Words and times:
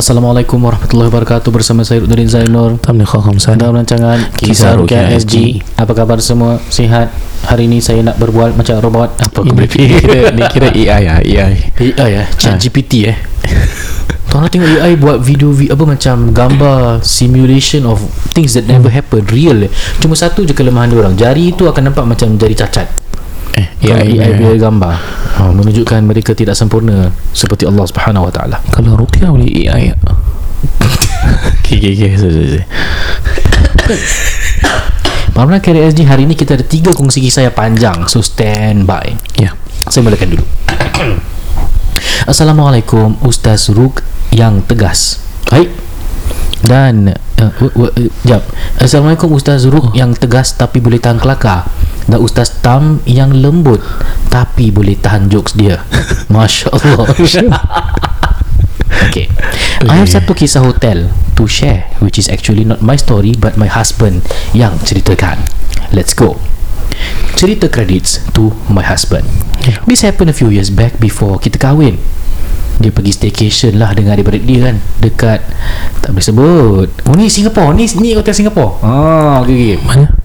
Assalamualaikum 0.00 0.56
warahmatullahi 0.64 1.12
wabarakatuh 1.12 1.52
Bersama 1.52 1.84
saya 1.84 2.00
Rudin 2.00 2.24
Zainur 2.24 2.80
Tamni 2.80 3.04
Khokham 3.04 3.36
Sana 3.36 3.68
Dalam 3.68 3.84
rancangan 3.84 4.32
Kisah 4.32 4.72
Rukia 4.80 5.12
SG 5.12 5.60
Apa 5.76 5.92
khabar 5.92 6.24
semua? 6.24 6.56
Sihat? 6.72 7.12
Hari 7.44 7.68
ini 7.68 7.84
saya 7.84 8.00
nak 8.00 8.16
berbual 8.16 8.56
macam 8.56 8.80
robot 8.80 9.20
Apa 9.20 9.44
aku 9.44 9.52
boleh 9.52 9.68
kira, 9.68 10.32
ni 10.32 10.40
kira 10.48 10.72
AI 10.72 11.04
lah 11.04 11.20
AI 11.20 11.52
AI 11.76 12.10
ya? 12.16 12.24
Chat 12.32 12.56
GPT 12.56 13.12
eh 13.12 13.16
Tuan 14.32 14.48
tengok 14.48 14.72
AI 14.72 14.96
buat 14.96 15.20
video 15.20 15.52
vi- 15.52 15.68
apa 15.68 15.84
macam 15.84 16.32
gambar 16.32 17.04
simulation 17.04 17.84
of 17.84 18.00
things 18.32 18.56
that 18.56 18.64
never 18.64 18.86
happen 18.86 19.26
real 19.28 19.66
eh. 19.66 19.70
Cuma 19.98 20.14
satu 20.14 20.46
je 20.46 20.54
kelemahan 20.54 20.86
dia 20.86 21.02
orang. 21.02 21.18
Jari 21.18 21.50
itu 21.50 21.66
akan 21.66 21.90
nampak 21.90 22.06
macam 22.06 22.38
jari 22.38 22.54
cacat. 22.54 22.86
Eh 23.60 23.68
Kalau 23.84 24.00
AI, 24.00 24.16
AI 24.16 24.24
AI 24.24 24.32
bila 24.40 24.56
gambar 24.56 24.94
ha, 25.36 25.52
menunjukkan 25.52 26.00
mereka 26.08 26.32
tidak 26.32 26.56
sempurna 26.56 27.12
seperti 27.36 27.68
Allah 27.68 27.84
Subhanahu 27.84 28.26
Wa 28.28 28.32
Taala. 28.32 28.56
Kalau 28.72 28.96
Rukia 28.96 29.28
boleh 29.28 29.48
AI 29.68 29.92
so, 32.16 32.26
so, 32.26 32.40
so. 32.56 32.60
Malam 35.30 35.62
Carry 35.62 35.86
SG 35.86 36.02
hari 36.04 36.26
ini 36.26 36.34
kita 36.34 36.58
ada 36.58 36.66
tiga 36.66 36.90
kongsi 36.90 37.22
kisah 37.22 37.46
yang 37.46 37.54
panjang. 37.54 37.96
So 38.10 38.20
stand 38.20 38.84
by. 38.84 39.14
Ya. 39.38 39.54
Saya 39.88 40.02
mulakan 40.04 40.36
dulu. 40.36 40.44
Assalamualaikum 42.30 43.16
Ustaz 43.24 43.70
Ruk 43.70 44.02
yang 44.34 44.60
tegas. 44.66 45.22
Baik. 45.48 45.70
Dan 46.60 47.14
uh, 47.16 47.52
w- 47.56 47.88
uh, 47.88 48.10
Jap. 48.26 48.44
Assalamualaikum 48.76 49.32
Ustaz 49.32 49.64
Ruk 49.64 49.96
yang 49.96 50.12
tegas 50.12 50.52
Tapi 50.60 50.76
boleh 50.76 51.00
tahan 51.00 51.16
kelakar 51.16 51.64
Dan 52.08 52.22
Ustaz 52.22 52.62
Tam 52.64 53.02
yang 53.04 53.34
lembut 53.34 53.82
Tapi 54.32 54.70
boleh 54.72 54.96
tahan 54.96 55.28
jokes 55.28 55.52
dia. 55.58 55.82
Masya 56.32 56.72
Allah 56.72 57.06
Okay. 59.10 59.26
I 59.80 59.96
have 59.96 60.12
satu 60.12 60.36
kisah 60.36 60.62
hotel 60.62 61.08
To 61.34 61.48
share 61.48 61.88
Which 62.04 62.20
is 62.20 62.28
actually 62.28 62.68
not 62.68 62.84
my 62.84 62.94
story 63.00 63.34
But 63.34 63.56
my 63.56 63.66
husband 63.66 64.22
Yang 64.52 64.92
ceritakan. 64.92 65.40
Let's 65.90 66.12
go. 66.12 66.38
Cerita 67.34 67.66
credits 67.72 68.20
To 68.36 68.52
my 68.68 68.84
husband. 68.84 69.24
Yeah. 69.64 69.80
This 69.88 70.04
happened 70.04 70.30
a 70.30 70.36
few 70.36 70.52
years 70.52 70.68
back 70.68 71.00
Before 71.00 71.40
kita 71.40 71.56
kahwin. 71.56 71.96
Dia 72.80 72.92
pergi 72.92 73.12
staycation 73.12 73.76
lah 73.80 73.92
Dengan 73.96 74.16
adik-beradik 74.16 74.44
dia 74.44 74.72
kan 74.72 74.76
Dekat 75.00 75.40
Tak 76.04 76.12
boleh 76.12 76.24
sebut. 76.24 76.88
Oh 77.08 77.14
ni 77.16 77.32
Singapore 77.32 77.72
Ni, 77.72 77.88
ni 78.00 78.12
hotel 78.12 78.36
Singapore. 78.36 78.80
Ah, 78.84 79.40
okay, 79.44 79.74
okay. 79.74 79.76
Mana? 79.84 80.19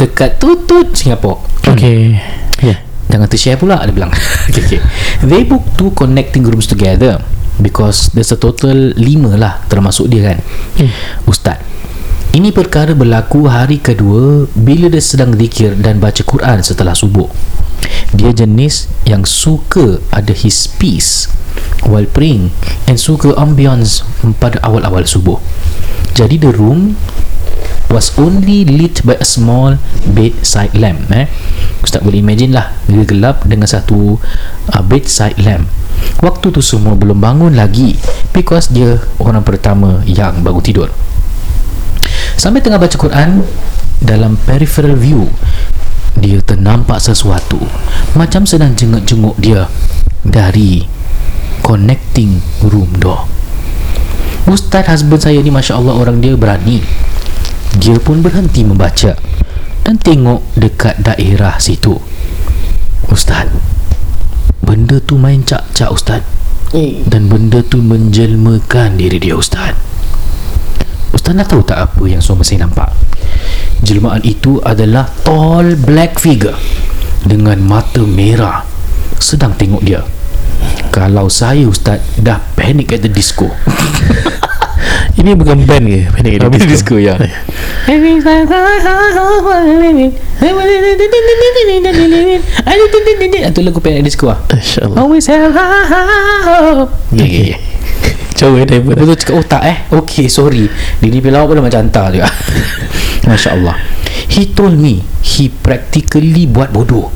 Dekat 0.00 0.40
Tutut 0.40 0.92
Singapore. 0.96 1.44
Okay 1.62 2.18
Ya. 2.62 2.78
Jangan 3.10 3.26
tershare 3.28 3.58
pula 3.58 3.82
Dia 3.82 3.92
bilang. 3.92 4.12
Okay, 4.52 4.62
okay. 4.66 4.80
They 5.22 5.46
book 5.46 5.62
two 5.78 5.94
connecting 5.94 6.42
rooms 6.46 6.66
together 6.66 7.22
Because 7.62 8.10
there's 8.16 8.32
a 8.34 8.38
total 8.40 8.94
lima 8.98 9.38
lah 9.38 9.62
Termasuk 9.68 10.10
dia 10.10 10.32
kan. 10.32 10.38
Hmm. 10.78 10.90
Ustaz 11.28 11.60
Ini 12.32 12.50
perkara 12.50 12.96
berlaku 12.96 13.46
hari 13.46 13.78
kedua 13.78 14.48
Bila 14.56 14.88
dia 14.88 15.02
sedang 15.02 15.36
zikir 15.36 15.76
Dan 15.78 16.02
baca 16.02 16.22
Quran 16.24 16.64
setelah 16.64 16.96
subuh. 16.96 17.28
Dia 18.14 18.32
jenis 18.34 18.90
yang 19.04 19.22
suka 19.22 20.00
Ada 20.10 20.34
his 20.34 20.66
peace 20.66 21.28
While 21.86 22.08
praying 22.10 22.50
And 22.88 22.98
suka 22.98 23.34
ambience 23.38 24.02
Pada 24.38 24.58
awal-awal 24.64 25.06
subuh. 25.06 25.38
Jadi 26.12 26.36
the 26.36 26.52
room 26.52 26.92
was 27.92 28.16
only 28.16 28.64
lit 28.64 29.04
by 29.04 29.16
a 29.20 29.26
small 29.26 29.76
bedside 30.08 30.72
lamp 30.72 31.12
eh? 31.12 31.28
Ustaz 31.84 32.00
boleh 32.00 32.24
imagine 32.24 32.56
lah 32.56 32.72
dia 32.88 33.04
gelap 33.04 33.44
dengan 33.44 33.68
satu 33.68 34.16
uh, 34.72 34.82
bedside 34.86 35.36
lamp. 35.42 35.68
Waktu 36.22 36.54
tu 36.54 36.62
semua 36.64 36.94
belum 36.94 37.18
bangun 37.18 37.52
lagi 37.52 37.98
because 38.32 38.70
dia 38.70 38.96
orang 39.18 39.44
pertama 39.44 40.00
yang 40.08 40.40
baru 40.40 40.62
tidur. 40.62 40.88
Sampai 42.38 42.64
tengah 42.64 42.80
baca 42.80 42.96
Quran 42.96 43.44
dalam 44.02 44.34
peripheral 44.40 44.98
view 44.98 45.30
dia 46.18 46.40
ternampak 46.42 47.00
sesuatu. 47.02 47.58
Macam 48.14 48.44
sedang 48.46 48.76
jenguk-jenguk 48.76 49.36
dia 49.42 49.66
dari 50.22 50.86
connecting 51.62 52.38
room 52.62 52.90
door. 52.98 53.26
Ustaz 54.46 54.90
husband 54.90 55.22
saya 55.22 55.38
ni 55.38 55.54
Masya 55.54 55.78
Allah 55.78 55.94
orang 55.94 56.18
dia 56.18 56.34
berani 56.34 56.82
dia 57.78 57.96
pun 57.96 58.20
berhenti 58.20 58.66
membaca 58.66 59.16
dan 59.82 59.96
tengok 59.98 60.44
dekat 60.56 61.00
daerah 61.00 61.56
situ. 61.56 61.96
Ustaz, 63.08 63.48
benda 64.62 65.00
tu 65.02 65.18
main 65.18 65.42
cak-cak 65.42 65.90
Ustaz. 65.92 66.22
Dan 67.04 67.28
benda 67.28 67.60
tu 67.60 67.84
menjelmakan 67.84 68.96
diri 68.96 69.20
dia 69.20 69.36
Ustaz. 69.36 69.76
Ustaz 71.12 71.36
nak 71.36 71.52
tahu 71.52 71.60
tak 71.60 71.76
apa 71.76 72.02
yang 72.08 72.24
suami 72.24 72.40
saya 72.40 72.64
nampak? 72.64 72.88
Jelmaan 73.84 74.24
itu 74.24 74.56
adalah 74.64 75.04
tall 75.26 75.76
black 75.76 76.16
figure 76.16 76.56
dengan 77.26 77.60
mata 77.60 78.00
merah 78.00 78.64
sedang 79.20 79.52
tengok 79.52 79.82
dia. 79.84 80.00
Kalau 80.88 81.28
saya 81.28 81.68
Ustaz 81.68 82.00
dah 82.20 82.40
panic 82.56 82.96
at 82.96 83.04
the 83.04 83.10
disco. 83.12 83.48
Ini 85.12 85.36
bukan 85.36 85.68
band 85.68 85.84
ke? 85.86 86.00
Panic 86.10 86.40
at 86.40 86.50
the 86.50 86.66
disco. 86.66 86.96
ya. 86.96 87.14
Itu 93.52 93.60
lagu 93.62 93.78
Panic 93.78 94.02
Disco. 94.08 94.32
Lah 94.32 94.38
InsyaAllah. 94.50 94.96
Always 94.98 95.26
have 95.28 95.52
hope 95.52 96.90
Okay. 97.12 97.54
Jauh 98.40 98.56
eh 98.58 98.64
daripada 98.66 98.96
Betul 98.98 99.16
cakap 99.20 99.34
oh 99.38 99.44
tak 99.44 99.62
eh? 99.68 99.76
Okay 99.92 100.26
sorry. 100.26 100.66
Dia 100.98 101.08
ni 101.12 101.20
pelawak 101.20 101.52
pun 101.52 101.62
macam 101.62 101.84
hantar 101.86 102.10
juga. 102.10 102.26
Masya 103.28 103.54
Allah 103.54 103.76
He 104.32 104.50
told 104.50 104.74
me 104.80 105.04
He 105.22 105.46
practically 105.46 106.50
buat 106.50 106.74
bodoh 106.74 107.14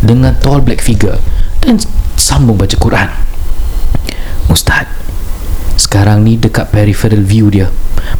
Dengan 0.00 0.32
tall 0.40 0.64
black 0.64 0.80
figure 0.80 1.20
Dan 1.60 1.76
sambung 2.16 2.56
baca 2.56 2.72
Quran. 2.78 3.08
Ustaz 4.48 4.88
Sekarang 5.76 6.24
ni 6.24 6.38
dekat 6.38 6.72
peripheral 6.72 7.24
view 7.24 7.48
dia 7.48 7.68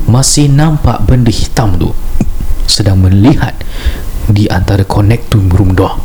Masih 0.08 0.48
nampak 0.48 1.04
benda 1.04 1.32
hitam 1.32 1.76
tu. 1.76 1.92
Sedang 2.64 3.00
melihat 3.02 3.56
Di 4.30 4.46
antara 4.48 4.86
connecting 4.86 5.50
room 5.52 5.74
door 5.76 6.00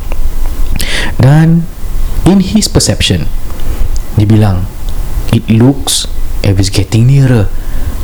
Dan 1.18 1.64
In 2.28 2.44
his 2.44 2.68
perception 2.68 3.30
Dia 4.20 4.28
bilang 4.28 4.68
It 5.32 5.48
looks 5.48 6.10
As 6.44 6.58
it's 6.58 6.72
getting 6.72 7.08
nearer 7.08 7.48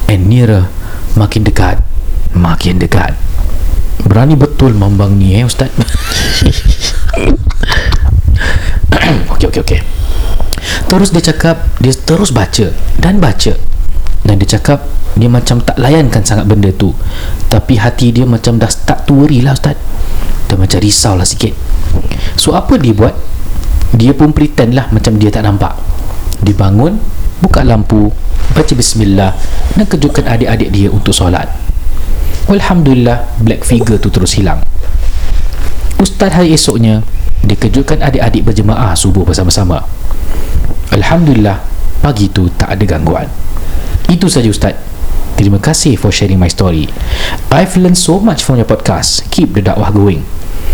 And 0.08 0.28
nearer 0.32 0.70
Makin 1.14 1.44
dekat 1.44 1.84
Makin 2.34 2.82
dekat. 2.82 3.14
Berani 4.10 4.34
betul 4.34 4.74
mambang 4.74 5.22
ni 5.22 5.38
eh 5.38 5.46
Ustaz? 5.46 5.70
Okay 9.34 9.50
okay 9.50 9.62
okay 9.62 9.80
Terus 10.88 11.10
dia 11.12 11.24
cakap 11.34 11.66
Dia 11.80 11.94
terus 11.94 12.32
baca 12.32 12.72
Dan 12.98 13.20
baca. 13.20 13.54
Dan 14.24 14.36
dia 14.40 14.48
cakap 14.58 14.84
Dia 15.18 15.30
macam 15.30 15.62
tak 15.62 15.78
layankan 15.78 16.24
sangat 16.26 16.46
benda 16.50 16.74
tu. 16.74 16.96
Tapi 17.52 17.78
hati 17.78 18.10
dia 18.10 18.26
macam 18.26 18.58
dah 18.58 18.70
start 18.72 19.06
to 19.06 19.14
worry 19.14 19.46
lah 19.46 19.54
Ustaz. 19.54 19.78
Dia 20.50 20.56
macam 20.58 20.80
risau 20.82 21.14
lah 21.14 21.26
sikit. 21.26 21.54
So 22.38 22.58
apa 22.58 22.78
dia 22.82 22.94
buat? 22.94 23.14
Dia 23.94 24.14
pun 24.18 24.34
pretend 24.34 24.74
lah 24.74 24.90
Macam 24.90 25.18
dia 25.22 25.30
tak 25.30 25.46
nampak. 25.46 25.78
Dia 26.42 26.56
bangun 26.58 26.98
Buka 27.44 27.62
lampu 27.62 28.10
Baca 28.54 28.74
bismillah 28.74 29.38
Dan 29.78 29.86
kejutkan 29.86 30.26
adik-adik 30.26 30.70
dia 30.74 30.88
untuk 30.90 31.14
solat. 31.14 31.46
Alhamdulillah 32.50 33.40
Black 33.40 33.64
figure 33.64 34.02
tu 34.02 34.10
terus 34.10 34.36
hilang. 34.36 34.60
Ustaz 36.04 36.36
hari 36.36 36.52
esoknya 36.52 37.00
Dia 37.44 37.58
kejutkan 37.60 38.00
adik-adik 38.00 38.48
berjemaah 38.48 38.96
subuh 38.96 39.28
bersama-sama. 39.28 39.84
Alhamdulillah 40.96 41.74
Pagi 42.04 42.28
tu 42.28 42.52
tak 42.60 42.76
ada 42.76 42.84
gangguan. 42.84 43.32
Itu 44.12 44.28
saja 44.28 44.52
Ustaz. 44.52 44.76
Terima 45.40 45.56
kasih 45.56 45.96
for 45.96 46.12
sharing 46.12 46.36
my 46.36 46.52
story. 46.52 46.92
I've 47.48 47.80
learned 47.80 47.96
so 47.96 48.20
much 48.20 48.44
from 48.44 48.60
your 48.60 48.68
podcast. 48.68 49.24
Keep 49.32 49.56
the 49.56 49.64
dakwah 49.64 49.88
going. 49.88 50.20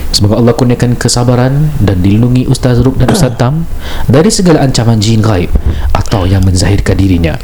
Semoga 0.09 0.41
Allah 0.41 0.57
kurniakan 0.57 0.97
kesabaran 0.97 1.69
dan 1.77 2.01
dilindungi 2.01 2.49
Ustaz 2.49 2.81
Ruk 2.81 2.97
dan 2.97 3.13
Ustaz 3.13 3.37
Tam 3.37 3.69
dari 4.09 4.33
segala 4.33 4.65
ancaman 4.65 4.97
jin 4.97 5.21
gaib 5.21 5.53
atau 5.93 6.25
yang 6.25 6.41
menzahirkan 6.41 6.97
dirinya. 6.97 7.37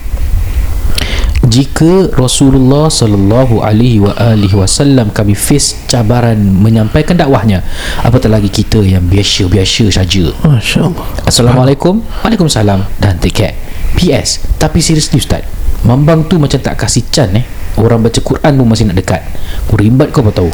Jika 1.45 2.09
Rasulullah 2.17 2.89
sallallahu 2.89 3.61
alaihi 3.61 4.01
wa 4.01 4.17
alihi 4.17 4.57
wasallam 4.57 5.13
kami 5.13 5.37
face 5.37 5.77
cabaran 5.85 6.37
menyampaikan 6.41 7.13
dakwahnya, 7.13 7.61
apatah 8.01 8.33
lagi 8.33 8.49
kita 8.49 8.81
yang 8.81 9.05
biasa-biasa 9.05 9.93
saja. 9.93 10.33
Masya 10.41 10.89
Allah 10.89 11.05
Assalamualaikum. 11.29 12.01
Waalaikumsalam. 12.25 12.81
Dan 12.97 13.21
take 13.21 13.45
care. 13.45 13.55
PS 13.95 14.59
Tapi 14.59 14.83
seriously 14.83 15.23
Ustaz 15.23 15.47
Mambang 15.85 16.27
tu 16.27 16.41
macam 16.41 16.57
tak 16.59 16.81
kasih 16.81 17.05
can 17.13 17.31
eh? 17.37 17.45
Orang 17.77 18.01
baca 18.01 18.17
Quran 18.17 18.55
pun 18.55 18.65
masih 18.65 18.89
nak 18.89 18.97
dekat. 18.97 19.21
Kau 19.67 19.77
rimbat 19.77 20.09
kau 20.09 20.23
apa 20.25 20.31
tahu. 20.31 20.49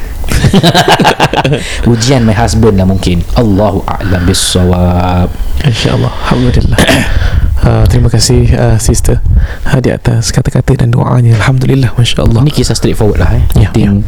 Ujian 1.91 2.25
my 2.27 2.35
husband 2.35 2.75
lah 2.75 2.83
mungkin. 2.83 3.23
Allahu 3.37 3.85
a'lam 3.85 4.25
bisawab 4.25 5.29
Masya 5.61 5.89
Allah 5.95 6.11
Alhamdulillah 6.27 6.79
uh, 7.61 7.85
Terima 7.85 8.07
kasih 8.07 8.49
uh, 8.51 8.77
sister 8.77 9.21
uh, 9.65 9.79
Di 9.79 9.89
atas 9.89 10.29
kata-kata 10.29 10.75
dan 10.77 10.91
doanya. 10.91 11.37
Alhamdulillah 11.37 11.93
Masya 11.93 12.25
Allah 12.25 12.41
Ini 12.41 12.51
kisah 12.51 12.75
straightforward 12.75 13.19
lah 13.21 13.31
eh. 13.35 13.43
I 13.57 13.67
think 13.69 14.03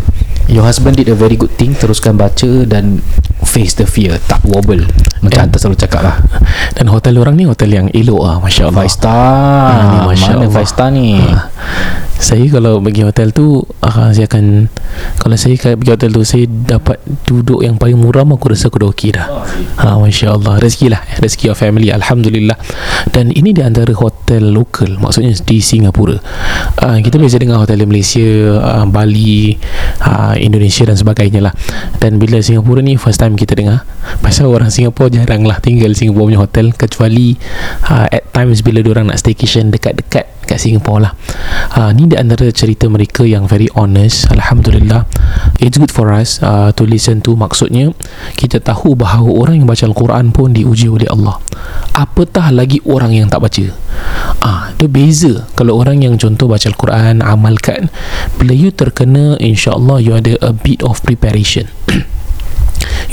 Your 0.45 0.67
husband 0.67 0.99
did 0.99 1.07
a 1.07 1.15
very 1.15 1.39
good 1.39 1.55
thing 1.55 1.71
Teruskan 1.73 2.19
baca 2.19 2.67
Dan 2.67 2.99
face 3.43 3.75
the 3.75 3.83
fear. 3.83 4.17
Tak 4.23 4.39
wobble. 4.47 4.87
Macam 5.19 5.35
And- 5.35 5.51
Anta 5.51 5.59
selalu 5.59 5.75
cakap 5.77 5.99
lah. 5.99 6.15
Dan 6.73 6.87
hotel 6.87 7.19
orang 7.19 7.35
ni 7.35 7.43
hotel 7.43 7.69
yang 7.69 7.87
elok 7.91 8.23
lah 8.23 8.35
Masya 8.39 8.71
Allah 8.71 8.87
Five 8.87 8.93
star. 8.95 9.67
Ah, 9.67 9.83
ni 9.83 9.97
Masya 10.09 10.31
Mana 10.31 10.39
Allah. 10.47 10.55
five 10.55 10.69
star 10.71 10.87
ni? 10.95 11.19
Ah, 11.19 11.51
Saya 12.23 12.47
kalau 12.47 12.79
pergi 12.79 13.03
hotel 13.03 13.35
tu 13.35 13.59
uh, 13.59 14.09
Saya 14.15 14.31
akan 14.31 14.71
Kalau 15.19 15.35
saya 15.35 15.59
kalau 15.59 15.75
pergi 15.75 15.91
hotel 15.91 16.09
tu 16.15 16.23
Saya 16.23 16.47
dapat 16.47 16.95
duduk 17.27 17.59
yang 17.59 17.75
paling 17.75 17.99
murah 17.99 18.23
Aku 18.23 18.47
rasa 18.47 18.71
aku 18.71 18.79
dah 18.79 18.89
okey 18.95 19.11
dah. 19.11 19.27
Ha, 19.83 19.99
Masya 19.99 20.39
Allah 20.39 20.55
Rezeki 20.63 20.87
lah 20.95 21.03
Rezeki 21.19 21.51
of 21.51 21.59
family 21.59 21.91
Alhamdulillah. 21.91 22.55
Dan 23.11 23.35
ini 23.35 23.51
di 23.51 23.59
antara 23.59 23.91
hotel 23.91 24.55
lokal 24.55 24.95
Maksudnya 25.03 25.35
di 25.43 25.59
Singapura. 25.59 26.15
Uh, 26.79 27.03
Kita 27.03 27.19
biasa 27.19 27.35
dengar 27.43 27.59
hotel 27.59 27.83
di 27.83 27.87
Malaysia 27.91 28.27
uh, 28.55 28.87
Bali 28.87 29.59
uh, 30.07 30.39
Indonesia 30.39 30.87
dan 30.87 30.95
sebagainya 30.95 31.43
lah. 31.43 31.53
Dan 31.99 32.23
bila 32.23 32.39
Singapura 32.39 32.79
ni 32.79 32.95
First 32.95 33.19
time 33.19 33.35
kita 33.35 33.59
dengar 33.59 33.83
Pasal 34.21 34.49
orang 34.51 34.69
Singapura 34.69 35.11
jarang 35.11 35.43
lah 35.47 35.59
Tinggal 35.59 35.95
Singapura 35.95 36.31
punya 36.31 36.41
hotel 36.41 36.71
Kecuali 36.75 37.35
uh, 37.87 38.07
At 38.07 38.31
times 38.35 38.63
bila 38.63 38.83
orang 38.83 39.11
nak 39.11 39.19
staycation 39.19 39.69
Dekat-dekat 39.73 40.33
kat 40.43 40.59
Singapura 40.59 41.09
lah. 41.09 41.13
Uh, 41.73 41.89
Ni 41.95 42.05
di 42.05 42.19
antara 42.19 42.51
cerita 42.51 42.85
mereka 42.91 43.23
yang 43.23 43.47
very 43.47 43.71
honest 43.73 44.27
Alhamdulillah. 44.29 45.07
It's 45.63 45.79
good 45.79 45.89
for 45.89 46.11
us 46.11 46.43
uh, 46.43 46.75
to 46.75 46.83
listen 46.83 47.23
to. 47.23 47.33
Maksudnya 47.33 47.95
Kita 48.35 48.59
tahu 48.59 48.93
bahawa 48.93 49.31
orang 49.31 49.63
yang 49.63 49.67
baca 49.67 49.87
Al-Quran 49.87 50.35
pun 50.35 50.51
diuji 50.51 50.91
oleh 50.91 51.07
Allah. 51.09 51.39
Apatah 51.95 52.51
lagi 52.51 52.83
orang 52.83 53.15
yang 53.15 53.27
tak 53.31 53.41
baca? 53.41 53.65
Ah, 54.43 54.75
Itu 54.75 54.91
beza. 54.91 55.47
Kalau 55.55 55.79
orang 55.79 56.03
yang 56.03 56.19
contoh 56.19 56.51
baca 56.51 56.67
Al-Quran 56.67 57.23
Amalkan 57.23 57.87
Bila 58.35 58.51
you 58.51 58.73
terkena 58.75 59.39
InsyaAllah 59.39 59.97
you 60.03 60.13
ada 60.17 60.35
a 60.43 60.51
bit 60.51 60.83
of 60.83 60.99
preparation 61.05 61.69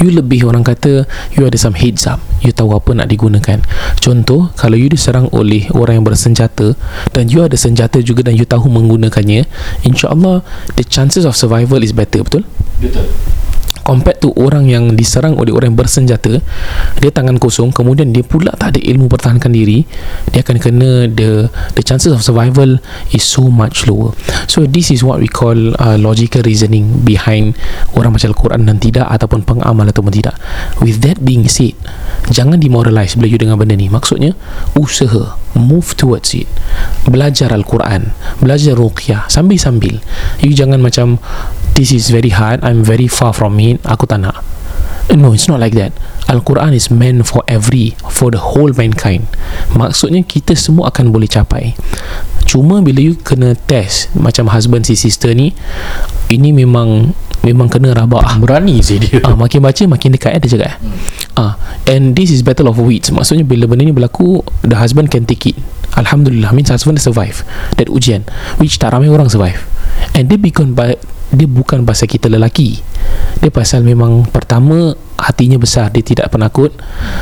You 0.01 0.09
lebih 0.11 0.49
orang 0.49 0.65
kata 0.65 1.05
You 1.37 1.45
ada 1.45 1.61
some 1.61 1.77
heads 1.77 2.09
up. 2.09 2.19
You 2.41 2.57
tahu 2.57 2.73
apa 2.73 2.97
nak 2.97 3.13
digunakan. 3.13 3.61
Contoh 4.01 4.49
Kalau 4.57 4.75
you 4.81 4.89
diserang 4.89 5.29
oleh 5.31 5.69
Orang 5.77 6.01
yang 6.01 6.07
bersenjata 6.09 6.73
Dan 7.13 7.29
you 7.29 7.45
ada 7.45 7.55
senjata 7.55 8.01
juga 8.01 8.25
Dan 8.25 8.41
you 8.41 8.49
tahu 8.49 8.73
menggunakannya 8.73 9.45
InsyaAllah 9.85 10.41
The 10.81 10.85
chances 10.89 11.29
of 11.29 11.37
survival 11.37 11.85
is 11.85 11.93
better 11.93 12.25
Betul? 12.25 12.49
Betul 12.81 13.07
Compared 13.81 14.21
to 14.21 14.31
orang 14.37 14.69
yang 14.69 14.95
diserang 14.95 15.37
oleh 15.41 15.51
orang 15.51 15.73
yang 15.73 15.79
bersenjata 15.79 16.39
Dia 17.01 17.11
tangan 17.11 17.41
kosong 17.41 17.73
Kemudian 17.73 18.13
dia 18.13 18.23
pula 18.23 18.53
tak 18.55 18.77
ada 18.77 18.81
ilmu 18.81 19.09
pertahankan 19.09 19.51
diri 19.51 19.83
Dia 20.31 20.45
akan 20.45 20.57
kena 20.61 20.91
The 21.11 21.49
the 21.75 21.83
chances 21.83 22.13
of 22.13 22.21
survival 22.21 22.79
Is 23.11 23.25
so 23.25 23.49
much 23.49 23.89
lower. 23.89 24.13
So 24.47 24.69
this 24.69 24.93
is 24.93 25.01
what 25.03 25.19
we 25.19 25.29
call 25.29 25.57
uh, 25.81 25.97
Logical 25.97 26.45
reasoning 26.45 27.03
Behind 27.03 27.57
Orang 27.97 28.15
baca 28.15 28.27
Al-Quran 28.29 28.69
dan 28.69 28.77
tidak 28.79 29.09
Ataupun 29.09 29.43
pengamal 29.43 29.89
ataupun 29.89 30.13
tidak. 30.13 30.37
With 30.79 31.01
that 31.03 31.21
being 31.25 31.49
said 31.49 31.75
Jangan 32.31 32.61
demoralize 32.61 33.17
Bila 33.17 33.27
you 33.27 33.41
dengar 33.41 33.59
benda 33.59 33.75
ni. 33.75 33.89
Maksudnya 33.89 34.37
Usaha 34.77 35.41
Move 35.59 35.99
towards 35.99 36.33
it 36.37 36.47
Belajar 37.07 37.51
Al-Quran 37.51 38.15
Belajar 38.39 38.79
Ruqyah 38.79 39.27
Sambil-sambil 39.27 39.99
You 40.45 40.55
jangan 40.55 40.79
macam 40.79 41.19
This 41.75 41.91
is 41.91 42.11
very 42.11 42.31
hard 42.31 42.63
I'm 42.63 42.87
very 42.87 43.11
far 43.11 43.35
from 43.35 43.59
it 43.59 43.83
Aku 43.87 44.07
tak 44.07 44.23
nak 44.23 44.51
No, 45.11 45.35
it's 45.35 45.51
not 45.51 45.59
like 45.59 45.75
that. 45.75 45.91
Al-Quran 46.31 46.71
is 46.71 46.87
meant 46.87 47.27
for 47.27 47.43
every, 47.51 47.99
for 48.07 48.31
the 48.31 48.39
whole 48.39 48.71
mankind. 48.71 49.27
Maksudnya 49.75 50.23
kita 50.23 50.55
semua 50.55 50.95
akan 50.95 51.11
boleh 51.11 51.27
capai. 51.27 51.75
Cuma 52.51 52.83
bila 52.83 52.99
you 52.99 53.15
kena 53.15 53.55
test 53.55 54.11
macam 54.13 54.51
husband 54.51 54.83
si 54.83 54.99
sister 54.99 55.31
ni, 55.31 55.55
ini 56.27 56.51
memang 56.51 57.15
memang 57.41 57.71
kena 57.71 57.95
rabak. 57.95 58.43
Berani 58.43 58.83
sih 58.83 58.99
dia 58.99 59.23
Ah, 59.23 59.39
makin 59.39 59.63
baca 59.63 59.79
makin 59.87 60.11
dekat 60.11 60.35
eh, 60.35 60.41
dia 60.43 60.51
cakap. 60.59 60.67
eh. 60.67 60.77
Ah, 61.39 61.55
and 61.87 62.19
this 62.19 62.29
is 62.29 62.43
battle 62.43 62.67
of 62.67 62.77
wits. 62.77 63.09
Maksudnya 63.09 63.47
bila 63.47 63.71
benda 63.71 63.87
ni 63.87 63.95
berlaku, 63.95 64.43
the 64.61 64.75
husband 64.75 65.09
can 65.09 65.23
take 65.23 65.47
it. 65.47 65.57
Alhamdulillah, 65.95 66.51
means 66.51 66.69
husband 66.69 66.99
survive 66.99 67.47
that 67.75 67.87
ujian, 67.87 68.27
which 68.59 68.77
tak 68.77 68.91
ramai 68.91 69.07
orang 69.07 69.31
survive. 69.31 69.63
And 70.13 70.27
dia 70.27 70.35
bukan 70.35 70.75
ba- 70.75 70.99
dia 71.31 71.47
bukan 71.47 71.87
pasal 71.87 72.11
kita 72.11 72.27
lelaki. 72.27 72.83
Dia 73.39 73.49
pasal 73.49 73.87
memang 73.87 74.27
pertama 74.27 74.93
hatinya 75.17 75.55
besar, 75.55 75.95
dia 75.95 76.03
tidak 76.03 76.35
penakut. 76.35 76.75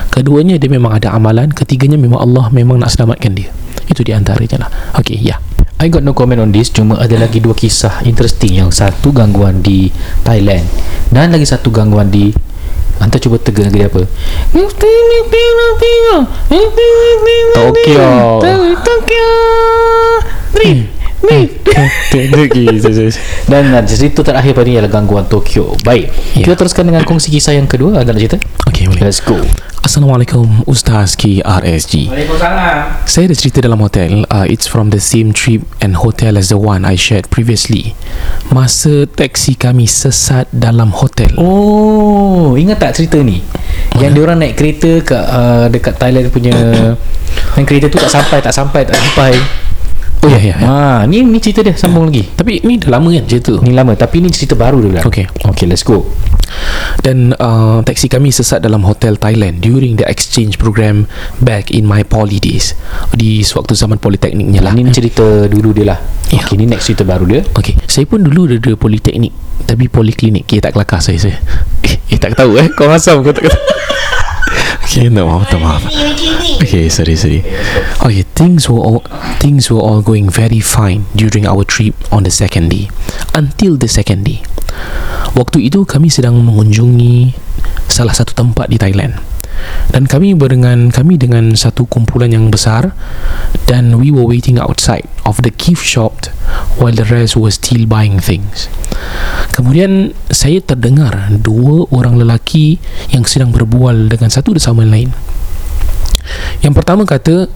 Keduanya 0.08 0.56
dia 0.56 0.72
memang 0.72 0.96
ada 0.96 1.12
amalan, 1.12 1.52
ketiganya 1.52 2.00
memang 2.00 2.16
Allah 2.16 2.48
memang 2.48 2.80
nak 2.80 2.88
selamatkan 2.88 3.36
dia. 3.36 3.52
Itu 3.88 4.04
di 4.04 4.12
antaranya 4.12 4.68
lah. 4.68 4.70
Okay, 5.00 5.16
ya. 5.18 5.36
Yeah. 5.36 5.40
I 5.78 5.86
got 5.86 6.02
no 6.02 6.10
comment 6.10 6.42
on 6.42 6.50
this 6.50 6.74
Cuma 6.74 6.98
ada 6.98 7.14
lagi 7.14 7.38
dua 7.38 7.54
kisah 7.54 8.02
interesting 8.02 8.58
Yang 8.58 8.82
satu 8.82 9.14
gangguan 9.14 9.62
di 9.62 9.86
Thailand 10.26 10.66
Dan 11.06 11.30
lagi 11.30 11.46
satu 11.46 11.70
gangguan 11.70 12.10
di 12.10 12.34
Anta 12.98 13.22
cuba 13.22 13.38
tega 13.38 13.62
negeri 13.62 13.86
apa 13.86 14.02
Tokyo. 17.54 18.10
Tokyo 20.50 20.97
Dan 23.50 23.74
uh, 23.74 23.82
cerita 23.82 24.22
terakhir 24.22 24.54
pada 24.54 24.66
ni 24.70 24.78
Ialah 24.78 24.90
gangguan 24.90 25.26
Tokyo 25.26 25.74
Baik 25.82 26.10
Ya. 26.38 26.44
Kita 26.46 26.54
teruskan 26.54 26.86
dengan 26.86 27.02
kongsi 27.02 27.34
kisah 27.34 27.58
yang 27.58 27.66
kedua 27.66 28.04
Ada 28.04 28.14
nak 28.14 28.20
cerita? 28.22 28.38
Okay, 28.70 28.86
boleh. 28.86 29.02
Let's 29.02 29.18
go 29.18 29.34
Assalamualaikum 29.82 30.68
Ustaz 30.68 31.16
Ki 31.16 31.40
RSG. 31.42 32.12
Waalaikumsalam 32.12 33.08
Saya 33.08 33.24
ada 33.26 33.34
cerita 33.34 33.58
dalam 33.64 33.80
hotel 33.82 34.22
uh, 34.30 34.46
It's 34.46 34.70
from 34.70 34.94
the 34.94 35.02
same 35.02 35.34
trip 35.34 35.66
and 35.82 35.98
hotel 35.98 36.38
as 36.38 36.54
the 36.54 36.60
one 36.60 36.86
I 36.86 36.94
shared 36.94 37.26
previously 37.32 37.98
Masa 38.52 39.08
taksi 39.08 39.58
kami 39.58 39.90
sesat 39.90 40.46
dalam 40.54 40.94
hotel 40.94 41.34
Oh, 41.40 42.54
ingat 42.54 42.78
tak 42.78 42.94
cerita 42.94 43.18
ni? 43.24 43.42
Yang 43.98 44.10
dia 44.14 44.22
orang 44.22 44.38
naik 44.38 44.54
kereta 44.54 44.90
kat 45.02 45.24
uh, 45.26 45.66
dekat 45.72 45.94
Thailand 45.98 46.30
punya 46.30 46.54
yang 47.58 47.66
kereta 47.66 47.90
tu 47.90 47.98
tak 47.98 48.12
sampai, 48.12 48.38
tak 48.38 48.54
sampai, 48.54 48.86
tak 48.86 48.94
sampai. 48.94 49.32
Oh 50.18 50.28
ya 50.30 50.40
ya, 50.42 50.56
ya. 50.58 50.66
Ha, 50.66 50.74
ni 51.06 51.22
ni 51.22 51.38
cerita 51.38 51.62
dia 51.62 51.78
sambung 51.78 52.10
lagi. 52.10 52.26
Tapi 52.34 52.66
ni 52.66 52.74
dah 52.80 52.98
lama 52.98 53.14
kan 53.14 53.22
cerita 53.28 53.54
tu 53.54 53.62
Ni 53.62 53.70
lama 53.70 53.94
tapi 53.94 54.18
ni 54.18 54.34
cerita 54.34 54.58
baru 54.58 54.82
dia 54.82 54.90
bilang. 54.98 55.06
Okay. 55.06 55.30
Okay, 55.46 55.66
let's 55.70 55.86
go. 55.86 56.10
Dan 57.04 57.38
uh, 57.38 57.84
taksi 57.86 58.10
kami 58.10 58.34
sesat 58.34 58.64
dalam 58.64 58.82
hotel 58.82 59.20
Thailand 59.20 59.60
During 59.60 60.00
the 60.00 60.06
exchange 60.08 60.56
program 60.56 61.04
Back 61.38 61.70
in 61.70 61.84
my 61.84 62.02
poly 62.02 62.40
days 62.40 62.72
Di 63.14 63.44
sewaktu 63.44 63.76
zaman 63.76 64.00
politekniknya 64.00 64.64
lah 64.64 64.72
Ni 64.72 64.82
ni 64.82 64.90
cerita 64.90 65.46
dulu 65.46 65.70
dia 65.76 65.94
lah. 65.94 65.98
Ya. 66.32 66.42
Okay, 66.42 66.56
ni 66.58 66.66
next 66.66 66.88
cerita 66.90 67.06
baru 67.06 67.24
dia. 67.28 67.40
Okay 67.54 67.78
Saya 67.86 68.08
pun 68.08 68.24
dulu 68.24 68.50
ada, 68.50 68.58
ada 68.58 68.72
politeknik 68.74 69.30
Tapi 69.68 69.86
poliklinik 69.86 70.48
Okay 70.48 70.58
tak 70.58 70.74
kelakar 70.74 70.98
saya, 70.98 71.20
saya. 71.20 71.36
Eh, 71.86 71.94
eh 72.10 72.18
tak 72.18 72.34
tahu 72.34 72.58
eh 72.58 72.66
Kau 72.74 72.90
asam 72.90 73.22
kau 73.22 73.30
tak 73.30 73.46
kata 73.48 73.58
Okay 74.88 75.12
no 75.12 75.28
maaf 75.28 75.52
tak 75.52 75.60
maaf 75.60 75.84
Okay 76.64 76.88
sorry 76.88 77.12
sorry. 77.12 77.44
Okay 78.00 78.24
things 78.32 78.72
were 78.72 78.80
all 78.80 79.04
Things 79.36 79.68
were 79.68 79.84
all 79.84 80.00
going 80.00 80.32
very 80.32 80.64
fine 80.64 81.04
During 81.12 81.44
our 81.44 81.60
trip 81.60 81.92
On 82.08 82.24
the 82.24 82.32
second 82.32 82.72
day 82.72 82.88
Until 83.36 83.76
the 83.76 83.84
second 83.84 84.24
day. 84.24 84.40
Waktu 85.36 85.68
itu 85.68 85.84
kami 85.84 86.08
sedang 86.08 86.40
mengunjungi 86.40 87.36
Salah 87.92 88.16
satu 88.16 88.32
tempat 88.32 88.72
di 88.72 88.80
Thailand 88.80 89.27
dan 89.90 90.04
kami 90.04 90.36
berdengan 90.36 90.92
kami 90.92 91.16
dengan 91.16 91.56
satu 91.56 91.88
kumpulan 91.88 92.30
yang 92.30 92.52
besar 92.52 92.92
dan 93.64 93.96
we 93.96 94.12
were 94.12 94.24
waiting 94.24 94.60
outside 94.60 95.04
of 95.24 95.40
the 95.44 95.52
gift 95.54 95.84
shop 95.84 96.28
while 96.76 96.94
the 96.94 97.06
rest 97.08 97.34
were 97.34 97.52
still 97.52 97.84
buying 97.88 98.20
things. 98.20 98.70
Kemudian 99.56 100.14
saya 100.30 100.62
terdengar 100.62 101.34
dua 101.42 101.88
orang 101.90 102.20
lelaki 102.20 102.78
yang 103.10 103.26
sedang 103.26 103.50
berbual 103.50 104.06
dengan 104.06 104.30
satu 104.30 104.54
sama 104.60 104.86
lain. 104.86 105.10
Yang 106.60 106.74
pertama 106.78 107.02
kata 107.08 107.48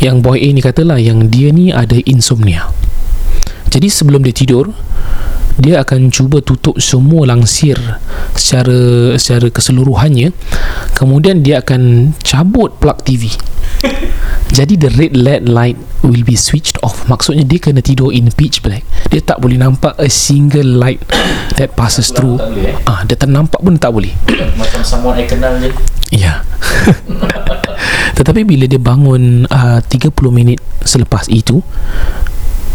yang 0.00 0.24
boy 0.24 0.40
A 0.40 0.48
ni 0.50 0.64
katalah 0.64 0.96
yang 0.96 1.28
dia 1.28 1.52
ni 1.52 1.70
ada 1.70 1.98
insomnia. 2.08 2.70
Jadi 3.68 3.90
sebelum 3.90 4.22
dia 4.22 4.34
tidur 4.34 4.70
dia 5.60 5.82
akan 5.82 6.10
cuba 6.10 6.42
tutup 6.42 6.78
semua 6.82 7.28
langsir 7.28 7.78
secara 8.34 9.14
secara 9.18 9.48
keseluruhannya. 9.50 10.34
Kemudian 10.94 11.42
dia 11.42 11.62
akan 11.62 12.14
cabut 12.22 12.78
plug 12.78 13.02
TV 13.02 13.30
jadi 14.56 14.78
the 14.78 14.90
red 14.94 15.12
LED 15.18 15.50
light 15.50 15.78
will 16.06 16.22
be 16.22 16.36
switched 16.38 16.78
off. 16.84 17.08
Maksudnya 17.10 17.42
dia 17.42 17.58
kena 17.58 17.80
tidur 17.80 18.14
in 18.14 18.30
pitch 18.30 18.62
black. 18.62 18.86
Dia 19.10 19.18
tak 19.24 19.42
boleh 19.42 19.58
nampak 19.58 19.96
a 19.98 20.06
single 20.06 20.78
light 20.78 21.02
that 21.58 21.74
passes 21.74 22.14
through. 22.14 22.38
tak 22.38 22.50
boleh, 22.54 22.70
eh? 22.70 22.88
ah 22.90 23.00
dia 23.02 23.16
ternampak 23.18 23.60
pun 23.60 23.74
tak 23.80 23.90
boleh. 23.90 24.12
Macam 24.60 24.80
someone 24.86 25.18
I 25.18 25.26
kenal 25.26 25.58
je. 25.58 25.70
Ya. 26.14 26.46
Tetapi 28.18 28.46
bila 28.46 28.70
dia 28.70 28.78
bangun 28.78 29.50
uh, 29.50 29.80
30 29.82 30.14
minit 30.30 30.62
selepas 30.86 31.26
itu, 31.26 31.58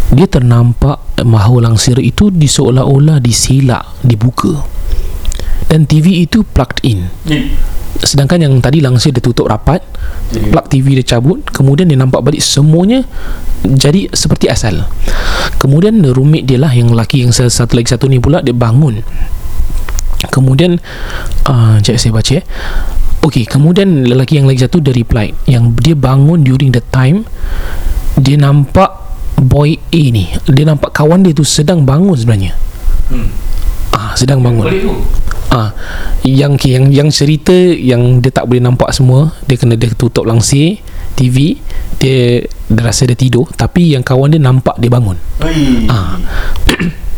dia 0.10 0.26
ternampak 0.26 1.22
mahu 1.22 1.62
langsir 1.62 1.98
itu 2.02 2.34
di 2.34 2.50
seolah-olah 2.50 3.22
diselak, 3.22 4.02
dibuka. 4.02 4.66
Dan 5.70 5.86
TV 5.86 6.26
itu 6.26 6.42
plugged 6.42 6.82
in. 6.82 7.06
Sedangkan 8.02 8.42
yang 8.42 8.54
tadi 8.58 8.82
langsir 8.82 9.14
dia 9.14 9.22
tutup 9.22 9.46
rapat, 9.46 9.86
plug 10.34 10.66
TV 10.66 10.98
dia 10.98 11.18
cabut, 11.18 11.46
kemudian 11.46 11.86
dia 11.86 11.98
nampak 11.98 12.26
balik 12.26 12.42
semuanya 12.42 13.06
jadi 13.62 14.10
seperti 14.10 14.50
asal. 14.50 14.90
Kemudian 15.62 16.02
roommate 16.10 16.46
dia 16.50 16.58
lah 16.58 16.74
yang 16.74 16.90
lelaki 16.90 17.22
yang 17.22 17.30
sa- 17.30 17.52
satu 17.52 17.78
lagi 17.78 17.94
satu 17.94 18.10
ni 18.10 18.18
pula 18.18 18.42
dia 18.42 18.56
bangun. 18.56 19.06
Kemudian 20.30 20.76
uh, 21.48 21.80
Sekejap 21.80 21.96
saya 21.96 22.12
baca 22.12 22.34
eh 22.36 22.46
Okey, 23.20 23.44
kemudian 23.48 24.08
lelaki 24.08 24.40
yang 24.40 24.48
lagi 24.48 24.64
satu 24.64 24.80
dia 24.80 24.96
reply 24.96 25.28
yang 25.44 25.76
dia 25.76 25.92
bangun 25.92 26.40
during 26.40 26.72
the 26.72 26.80
time 26.88 27.28
dia 28.16 28.40
nampak 28.40 29.09
boy 29.42 29.80
A 29.80 30.02
ni. 30.12 30.30
Dia 30.48 30.66
nampak 30.68 30.92
kawan 30.94 31.24
dia 31.24 31.34
tu 31.34 31.48
sedang 31.48 31.84
bangun 31.84 32.16
sebenarnya. 32.16 32.54
hmm. 33.12 33.30
Ah, 33.96 34.14
sedang 34.16 34.40
bangun. 34.40 34.70
Boleh 34.70 34.84
tu 34.86 34.94
Ah, 35.50 35.74
yang 36.22 36.62
yang 36.62 36.94
yang 36.94 37.10
cerita 37.10 37.52
yang 37.58 38.22
dia 38.22 38.30
tak 38.30 38.46
boleh 38.46 38.62
nampak 38.62 38.94
semua, 38.94 39.34
dia 39.50 39.58
kena 39.58 39.74
dia 39.74 39.90
tutup 39.98 40.30
langsir 40.30 40.78
TV, 41.18 41.58
dia 41.98 42.46
dia 42.46 42.82
rasa 42.86 43.10
dia 43.10 43.18
tidur, 43.18 43.50
tapi 43.58 43.98
yang 43.98 44.06
kawan 44.06 44.30
dia 44.30 44.38
nampak 44.38 44.78
dia 44.78 44.94
bangun. 44.94 45.18
Ui. 45.42 45.90
Ah. 45.90 46.22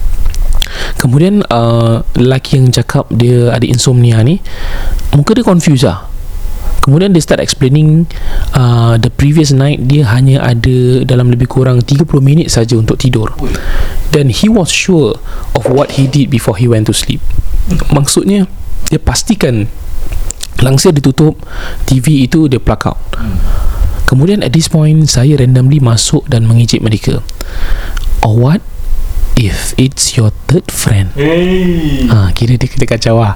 Kemudian 1.01 1.44
uh, 1.51 2.08
lelaki 2.16 2.62
yang 2.62 2.72
cakap 2.72 3.10
dia 3.10 3.50
ada 3.51 3.66
insomnia 3.66 4.22
ni 4.22 4.38
Muka 5.18 5.34
dia 5.34 5.42
confused 5.42 5.84
lah 5.84 6.11
Kemudian 6.82 7.14
dia 7.14 7.22
start 7.22 7.42
explaining 7.46 8.10
uh, 8.58 8.98
The 8.98 9.14
previous 9.14 9.54
night 9.54 9.86
dia 9.86 10.10
hanya 10.10 10.42
ada 10.42 11.06
dalam 11.06 11.30
lebih 11.30 11.46
kurang 11.46 11.86
30 11.86 12.06
minit 12.22 12.50
saja 12.50 12.74
untuk 12.78 12.98
tidur. 12.98 13.30
Dan 14.10 14.34
he 14.34 14.50
was 14.50 14.74
sure 14.74 15.16
of 15.54 15.64
what 15.70 15.96
he 15.96 16.10
did 16.10 16.34
before 16.34 16.58
he 16.58 16.66
went 16.66 16.90
to 16.90 16.94
sleep. 16.96 17.22
Maksudnya 17.94 18.50
dia 18.90 19.00
pastikan 19.00 19.70
Langsir 20.62 20.94
ditutup 20.94 21.42
TV 21.90 22.30
itu 22.30 22.46
dia 22.46 22.62
plug 22.62 22.82
out. 22.86 23.00
Kemudian 24.06 24.46
at 24.46 24.54
this 24.54 24.70
point 24.70 25.10
Saya 25.10 25.40
randomly 25.40 25.82
masuk 25.82 26.28
dan 26.30 26.46
mengejek 26.46 26.84
mereka. 26.86 27.26
Or 28.22 28.38
what 28.38 28.62
If 29.36 29.74
it's 29.80 30.18
your 30.18 30.30
third 30.46 30.70
friend. 30.70 31.16
Hey. 31.18 32.06
Ha, 32.08 32.30
kira 32.36 32.60
dia 32.60 32.70
kena 32.70 32.86
kacau 32.86 33.24
lah 33.24 33.34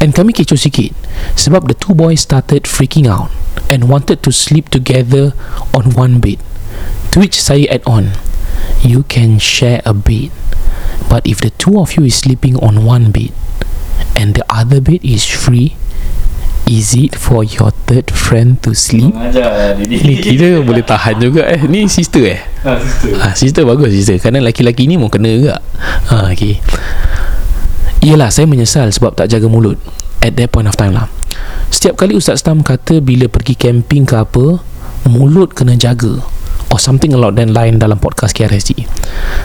And 0.00 0.16
kami 0.16 0.32
kecoh 0.32 0.56
sikit 0.56 0.94
Sebab 1.36 1.68
the 1.68 1.76
two 1.76 1.92
boys 1.92 2.24
started 2.24 2.64
freaking 2.64 3.04
out 3.04 3.28
And 3.68 3.90
wanted 3.90 4.22
to 4.24 4.30
sleep 4.32 4.72
together 4.72 5.36
On 5.76 5.92
one 5.92 6.22
bed 6.22 6.40
To 7.12 7.20
which 7.20 7.36
saya 7.38 7.68
add 7.70 7.84
on 7.84 8.16
You 8.80 9.04
can 9.04 9.36
share 9.36 9.84
a 9.84 9.92
bed 9.92 10.32
But 11.10 11.26
if 11.28 11.44
the 11.44 11.52
two 11.60 11.76
of 11.76 11.94
you 11.98 12.08
is 12.08 12.16
sleeping 12.16 12.56
on 12.60 12.86
one 12.88 13.12
bed 13.12 13.32
And 14.16 14.34
the 14.38 14.46
other 14.48 14.80
bed 14.80 15.04
is 15.04 15.26
free 15.26 15.76
Is 16.64 16.96
it 16.96 17.12
for 17.12 17.44
your 17.44 17.76
third 17.84 18.08
friend 18.08 18.56
to 18.64 18.72
sleep? 18.72 19.12
Mengajar 19.12 19.76
dia 19.84 20.00
Ni 20.00 20.16
kira 20.16 20.64
boleh 20.64 20.80
tahan 20.80 21.20
juga 21.20 21.44
eh. 21.44 21.60
Ni 21.68 21.84
sister 21.92 22.24
eh? 22.24 22.40
Ah, 22.64 22.80
sister. 22.80 23.10
Ah, 23.20 23.32
sister 23.36 23.62
bagus 23.68 23.92
sister. 23.92 24.16
Kerana 24.16 24.40
laki-laki 24.40 24.88
ni 24.88 24.96
mau 24.96 25.12
kena 25.12 25.28
juga. 25.28 25.60
Ah, 26.08 26.32
okay. 26.32 26.64
Yelah 28.00 28.32
saya 28.32 28.48
menyesal 28.48 28.88
sebab 28.92 29.12
tak 29.16 29.32
jaga 29.32 29.48
mulut 29.48 29.80
At 30.24 30.36
that 30.40 30.52
point 30.52 30.68
of 30.68 30.76
time 30.76 30.96
lah. 30.96 31.08
Setiap 31.68 32.00
kali 32.00 32.16
Ustaz 32.16 32.44
Tam 32.44 32.60
kata 32.60 33.00
Bila 33.00 33.28
pergi 33.28 33.56
camping 33.56 34.04
ke 34.04 34.16
apa 34.16 34.60
Mulut 35.08 35.52
kena 35.52 35.76
jaga 35.76 36.20
Or 36.72 36.80
something 36.80 37.12
along 37.12 37.36
that 37.36 37.52
line 37.52 37.76
dalam 37.76 38.00
podcast 38.00 38.32
KRSG 38.36 38.88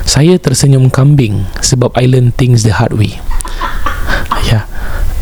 Saya 0.07 0.39
tersenyum 0.39 0.87
kambing 0.87 1.47
Sebab 1.63 1.95
I 1.99 2.07
learn 2.07 2.31
things 2.35 2.63
the 2.63 2.75
hard 2.75 2.95
way. 2.95 3.19
Ya 4.47 4.67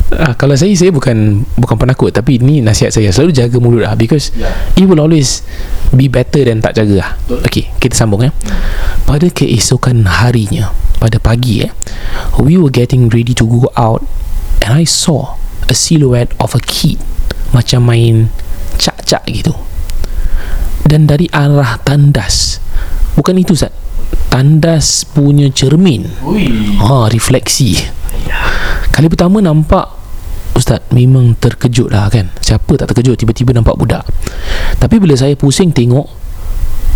Ah, 0.07 0.31
kalau 0.39 0.55
saya 0.55 0.71
saya 0.71 0.87
bukan 0.87 1.43
bukan 1.59 1.75
penakut 1.75 2.15
tapi 2.15 2.39
ni 2.39 2.63
nasihat 2.63 2.95
saya 2.95 3.11
selalu 3.11 3.35
jaga 3.35 3.57
mulut 3.59 3.83
lah 3.83 3.91
because 3.99 4.31
Ya. 4.39 4.47
it 4.79 4.87
will 4.87 5.03
always 5.03 5.43
be 5.91 6.07
better 6.07 6.47
than 6.47 6.63
tak 6.63 6.79
jaga 6.79 6.95
lah. 7.03 7.09
Okey, 7.43 7.67
kita 7.83 7.91
sambung 7.91 8.23
eh. 8.23 8.31
Pada 9.03 9.27
keesokan 9.27 10.07
harinya, 10.07 10.71
pada 11.03 11.19
pagi 11.19 11.67
eh, 11.67 11.71
we 12.39 12.55
were 12.55 12.71
getting 12.71 13.11
ready 13.11 13.35
to 13.35 13.43
go 13.43 13.67
out 13.75 13.99
and 14.63 14.71
I 14.71 14.87
saw 14.87 15.35
a 15.67 15.75
silhouette 15.75 16.31
of 16.39 16.55
a 16.55 16.61
kid 16.63 17.03
macam 17.51 17.91
main 17.91 18.31
cak-cak 18.79 19.27
gitu. 19.27 19.51
Dan 20.87 21.03
dari 21.03 21.27
arah 21.35 21.83
tandas. 21.83 22.63
Bukan 23.19 23.35
itu 23.35 23.59
Zat. 23.59 23.75
Tandas 24.31 25.03
punya 25.03 25.51
cermin. 25.51 26.07
Ui. 26.23 26.79
Ha, 26.79 27.11
refleksi. 27.11 27.75
Kali 28.87 29.07
pertama 29.11 29.43
nampak 29.43 29.96
Ustaz 30.57 30.81
memang 30.89 31.37
terkejut 31.37 31.93
lah 31.93 32.09
kan? 32.09 32.33
Siapa 32.41 32.73
tak 32.81 32.89
terkejut? 32.89 33.13
Tiba-tiba 33.13 33.53
nampak 33.53 33.77
budak. 33.77 34.01
Tapi 34.81 34.97
bila 34.97 35.13
saya 35.13 35.37
pusing 35.37 35.69
tengok 35.69 36.09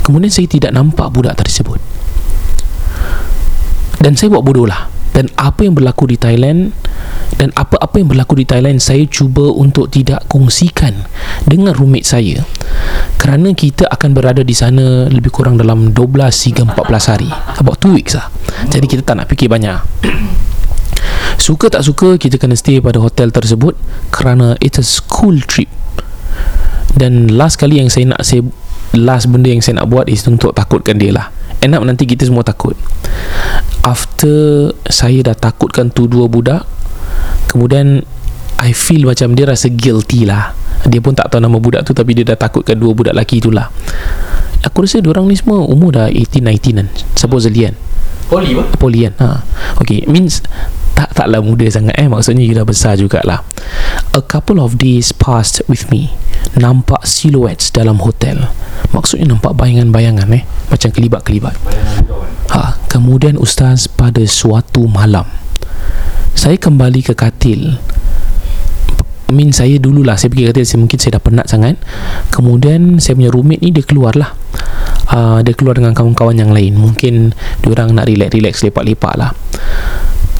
Kemudian 0.02 0.34
saya 0.34 0.50
tidak 0.50 0.74
nampak 0.74 1.14
budak 1.14 1.38
tersebut. 1.38 1.78
Dan 4.02 4.18
saya 4.18 4.34
buat 4.34 4.42
bodoh 4.42 4.66
lah. 4.66 4.90
Dan 5.14 5.30
apa 5.38 5.62
yang 5.62 5.78
berlaku 5.78 6.10
di 6.10 6.18
Thailand 6.18 6.72
Dan 7.36 7.52
apa-apa 7.52 8.00
yang 8.00 8.08
berlaku 8.08 8.40
di 8.40 8.48
Thailand 8.48 8.80
Saya 8.80 9.04
cuba 9.12 9.52
untuk 9.52 9.92
tidak 9.92 10.24
kongsikan 10.32 11.06
Dengan 11.44 11.76
roommate 11.76 12.08
saya. 12.08 12.42
Kerana 13.20 13.52
kita 13.54 13.92
akan 13.92 14.10
berada 14.16 14.42
di 14.42 14.56
sana 14.56 15.06
Lebih 15.12 15.30
kurang 15.30 15.60
dalam 15.60 15.94
12 15.94 16.02
hingga 16.50 16.64
14 16.74 17.12
hari. 17.14 17.30
About 17.62 17.78
2 17.84 17.94
weeks 17.94 18.18
lah. 18.18 18.32
Jadi 18.74 18.90
kita 18.90 19.06
tak 19.06 19.22
nak 19.22 19.28
fikir 19.30 19.52
banyak 19.52 19.78
Suka 21.42 21.74
tak 21.74 21.82
suka 21.82 22.22
kita 22.22 22.38
kena 22.38 22.54
stay 22.54 22.78
pada 22.78 23.02
hotel 23.02 23.34
tersebut 23.34 23.74
kerana 24.14 24.54
it's 24.62 24.78
a 24.78 24.86
school 24.86 25.34
trip. 25.42 25.66
Dan 26.94 27.34
last 27.34 27.58
kali 27.58 27.82
yang 27.82 27.90
saya 27.90 28.14
nak 28.14 28.22
saya 28.22 28.46
last 28.94 29.26
benda 29.26 29.50
yang 29.50 29.66
saya 29.66 29.82
nak 29.82 29.90
buat 29.90 30.06
is 30.06 30.22
untuk 30.30 30.54
takutkan 30.54 31.02
dia 31.02 31.10
lah. 31.10 31.34
End 31.66 31.74
up 31.74 31.82
nanti 31.82 32.06
kita 32.06 32.30
semua 32.30 32.46
takut. 32.46 32.78
After 33.82 34.70
saya 34.86 35.26
dah 35.26 35.34
takutkan 35.34 35.90
tu 35.90 36.06
dua 36.06 36.30
budak, 36.30 36.62
kemudian 37.50 38.06
I 38.62 38.78
feel 38.78 39.10
macam 39.10 39.34
dia 39.34 39.50
rasa 39.50 39.74
guilty 39.74 40.30
lah. 40.30 40.54
Dia 40.86 41.02
pun 41.02 41.18
tak 41.18 41.34
tahu 41.34 41.42
nama 41.42 41.58
budak 41.58 41.90
tu 41.90 41.98
tapi 41.98 42.14
dia 42.14 42.22
dah 42.22 42.38
takutkan 42.38 42.78
dua 42.78 42.94
budak 42.94 43.18
lelaki 43.18 43.42
tu 43.42 43.50
lah. 43.50 43.66
Aku 44.62 44.86
rasa 44.86 45.02
orang 45.02 45.26
ni 45.26 45.34
semua 45.34 45.66
umur 45.66 45.98
dah 45.98 46.06
18-19 46.06 46.78
kan 46.78 46.88
Supposedly 47.18 47.66
kan 47.66 47.74
Poli 48.30 48.54
apa? 48.54 48.64
Poli 48.78 49.10
kan 49.10 49.14
ha. 49.18 49.28
Okay 49.82 50.06
Means 50.06 50.46
Tak 50.96 51.16
taklah 51.18 51.42
muda 51.42 51.66
sangat 51.72 51.96
eh. 51.98 52.08
Maksudnya 52.08 52.44
dia 52.46 52.56
dah 52.62 52.68
besar 52.68 52.94
jugalah. 53.00 53.42
A 54.12 54.22
couple 54.22 54.60
of 54.60 54.76
days 54.78 55.16
passed 55.16 55.64
with 55.72 55.88
me. 55.88 56.12
Nampak 56.60 57.08
silhouettes 57.08 57.72
dalam 57.72 58.04
hotel. 58.04 58.52
Maksudnya 58.92 59.32
nampak 59.32 59.56
bayangan-bayangan 59.56 60.28
eh. 60.36 60.44
Macam 60.68 60.90
kelibat-kelibat. 60.92 61.56
Ha. 62.52 62.76
Kemudian 62.92 63.40
Ustaz 63.40 63.88
pada 63.88 64.20
suatu 64.28 64.84
malam 64.84 65.24
Saya 66.36 66.60
kembali 66.60 67.00
ke 67.00 67.16
katil. 67.16 67.80
I 69.32 69.32
mean 69.32 69.56
saya 69.56 69.80
dululah 69.80 70.20
Saya 70.20 70.28
pergi 70.28 70.52
katil 70.52 70.76
Mungkin 70.76 71.00
saya 71.00 71.16
dah 71.16 71.24
penat 71.24 71.48
sangat. 71.48 71.80
Kemudian 72.36 73.00
Saya 73.00 73.16
punya 73.16 73.32
roommate 73.32 73.64
ni 73.64 73.72
Dia 73.72 73.88
keluar 73.88 74.20
lah 74.20 74.36
uh, 75.16 75.40
Dia 75.40 75.56
keluar 75.56 75.80
dengan 75.80 75.96
kawan-kawan 75.96 76.36
yang 76.36 76.52
lain. 76.52 76.76
Mungkin 76.76 77.32
Diorang 77.64 77.96
nak 77.96 78.12
relax-relax 78.12 78.68
Lepak-lepak 78.68 79.16
lah 79.16 79.32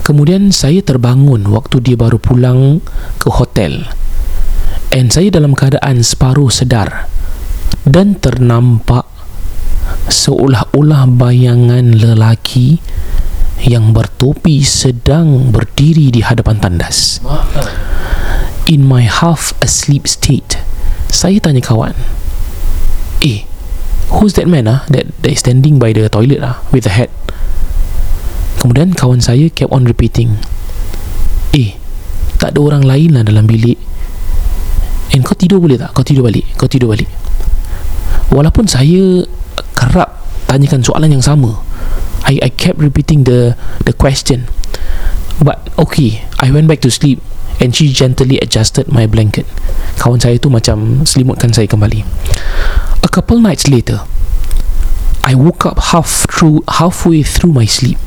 Kemudian 0.02 0.50
saya 0.50 0.82
terbangun 0.82 1.46
Waktu 1.46 1.78
dia 1.82 1.98
baru 1.98 2.18
pulang 2.18 2.82
Ke 3.22 3.30
hotel 3.30 3.86
And 4.90 5.14
saya 5.14 5.30
dalam 5.30 5.54
keadaan 5.54 6.02
Separuh 6.02 6.50
sedar 6.50 7.06
Dan 7.86 8.18
ternampak 8.18 9.06
Seolah-olah 10.10 11.06
bayangan 11.06 11.94
lelaki 11.94 12.82
Yang 13.62 13.86
bertopi 13.94 14.66
sedang 14.66 15.54
berdiri 15.54 16.10
di 16.10 16.26
hadapan 16.26 16.58
tandas. 16.58 17.22
In 18.66 18.90
my 18.90 19.06
half 19.06 19.54
asleep 19.62 20.10
state 20.10 20.58
Saya 21.14 21.38
tanya 21.38 21.62
kawan 21.62 21.94
Eh 23.22 23.46
Who's 24.12 24.36
that 24.36 24.50
man 24.50 24.68
ah 24.68 24.84
that, 24.92 25.08
that 25.24 25.32
is 25.32 25.40
standing 25.40 25.78
by 25.78 25.94
the 25.94 26.10
toilet 26.10 26.42
ah 26.42 26.60
With 26.74 26.90
a 26.90 26.94
hat 26.94 27.14
kemudian 28.62 28.94
kawan 28.94 29.18
saya 29.18 29.50
kept 29.50 29.74
on 29.74 29.90
repeating 29.90 30.38
eh 31.58 31.74
tak 32.38 32.54
ada 32.54 32.60
orang 32.62 32.86
lain 32.86 33.18
lah 33.18 33.26
dalam 33.26 33.46
bilik. 33.46 33.78
And 35.12 35.22
kau 35.22 35.36
tidur 35.36 35.60
boleh 35.62 35.76
tak? 35.78 35.92
Kau 35.98 36.06
tidur 36.06 36.26
balik 36.30 36.46
kau 36.58 36.70
tidur 36.70 36.94
balik. 36.94 37.10
Walaupun 38.30 38.70
saya 38.70 39.26
kerap 39.76 40.22
tanyakan 40.48 40.86
soalan 40.86 41.12
yang 41.12 41.26
sama 41.26 41.60
I, 42.24 42.40
I 42.40 42.50
kept 42.54 42.78
repeating 42.78 43.26
the 43.26 43.58
the 43.84 43.94
question. 43.98 44.46
But 45.42 45.74
okay 45.82 46.26
I 46.38 46.54
went 46.54 46.70
back 46.70 46.86
to 46.86 46.94
sleep 46.94 47.20
and 47.58 47.74
she 47.74 47.90
gently 47.90 48.38
adjusted 48.42 48.90
my 48.94 49.10
blanket. 49.10 49.50
Kawan 49.98 50.22
saya 50.22 50.38
tu 50.38 50.54
macam 50.54 51.06
selimutkan 51.06 51.50
saya 51.50 51.66
kembali. 51.66 52.06
A 53.02 53.10
couple 53.10 53.42
nights 53.42 53.66
later 53.68 54.06
I 55.22 55.38
woke 55.38 55.66
up 55.66 55.94
half 55.94 56.26
through 56.30 56.66
halfway 56.66 57.22
through 57.22 57.54
my 57.54 57.70
sleep 57.70 58.02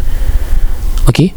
okay 1.08 1.32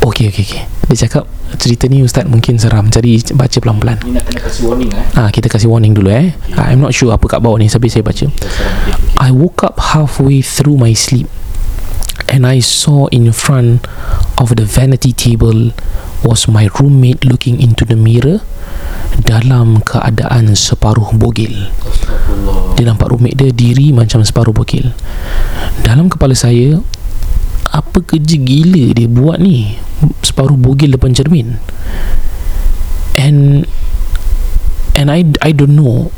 okay 0.00 0.26
okay 0.28 0.44
okay 0.44 0.64
dia 0.90 1.06
cakap 1.06 1.24
cerita 1.54 1.86
ni 1.86 2.02
ustaz 2.02 2.26
mungkin 2.26 2.58
seram 2.58 2.90
jadi 2.90 3.22
baca 3.38 3.58
pelan-pelan 3.62 3.98
Ni 4.02 4.18
nak 4.18 4.26
kena 4.26 4.40
kasih 4.42 4.62
warning 4.66 4.90
eh. 4.90 5.04
Ah, 5.14 5.30
kita 5.30 5.46
kasih 5.46 5.70
warning 5.70 5.94
dulu 5.94 6.10
eh. 6.10 6.34
Ah, 6.58 6.66
I'm 6.66 6.82
not 6.82 6.90
sure 6.90 7.14
apa 7.14 7.22
kat 7.30 7.38
bawah 7.38 7.62
ni 7.62 7.70
tapi 7.70 7.86
saya 7.86 8.02
baca. 8.02 8.26
I 9.22 9.30
woke 9.30 9.62
up 9.62 9.78
halfway 9.94 10.42
through 10.42 10.82
my 10.82 10.90
sleep 10.98 11.30
and 12.26 12.42
I 12.42 12.58
saw 12.58 13.06
in 13.14 13.30
front 13.30 13.86
of 14.34 14.58
the 14.58 14.66
vanity 14.66 15.14
table 15.14 15.70
was 16.26 16.50
my 16.50 16.66
roommate 16.82 17.22
looking 17.22 17.62
into 17.62 17.86
the 17.86 17.98
mirror 17.98 18.42
dalam 19.22 19.86
keadaan 19.86 20.58
separuh 20.58 21.14
bogil. 21.14 21.70
Dia 22.80 22.88
nampak 22.88 23.12
roommate 23.12 23.36
dia 23.36 23.52
diri 23.52 23.92
macam 23.92 24.24
separuh 24.24 24.56
bogil. 24.56 24.96
Dalam 25.84 26.08
kepala 26.08 26.32
saya 26.32 26.80
apa 27.68 28.00
kerja 28.00 28.40
gila 28.40 28.96
dia 28.96 29.04
buat 29.04 29.36
ni 29.36 29.76
separuh 30.24 30.56
bogil 30.56 30.90
depan 30.96 31.12
cermin 31.12 31.60
and 33.20 33.68
and 34.98 35.06
I 35.12 35.22
I 35.44 35.52
don't 35.52 35.76
know 35.76 36.10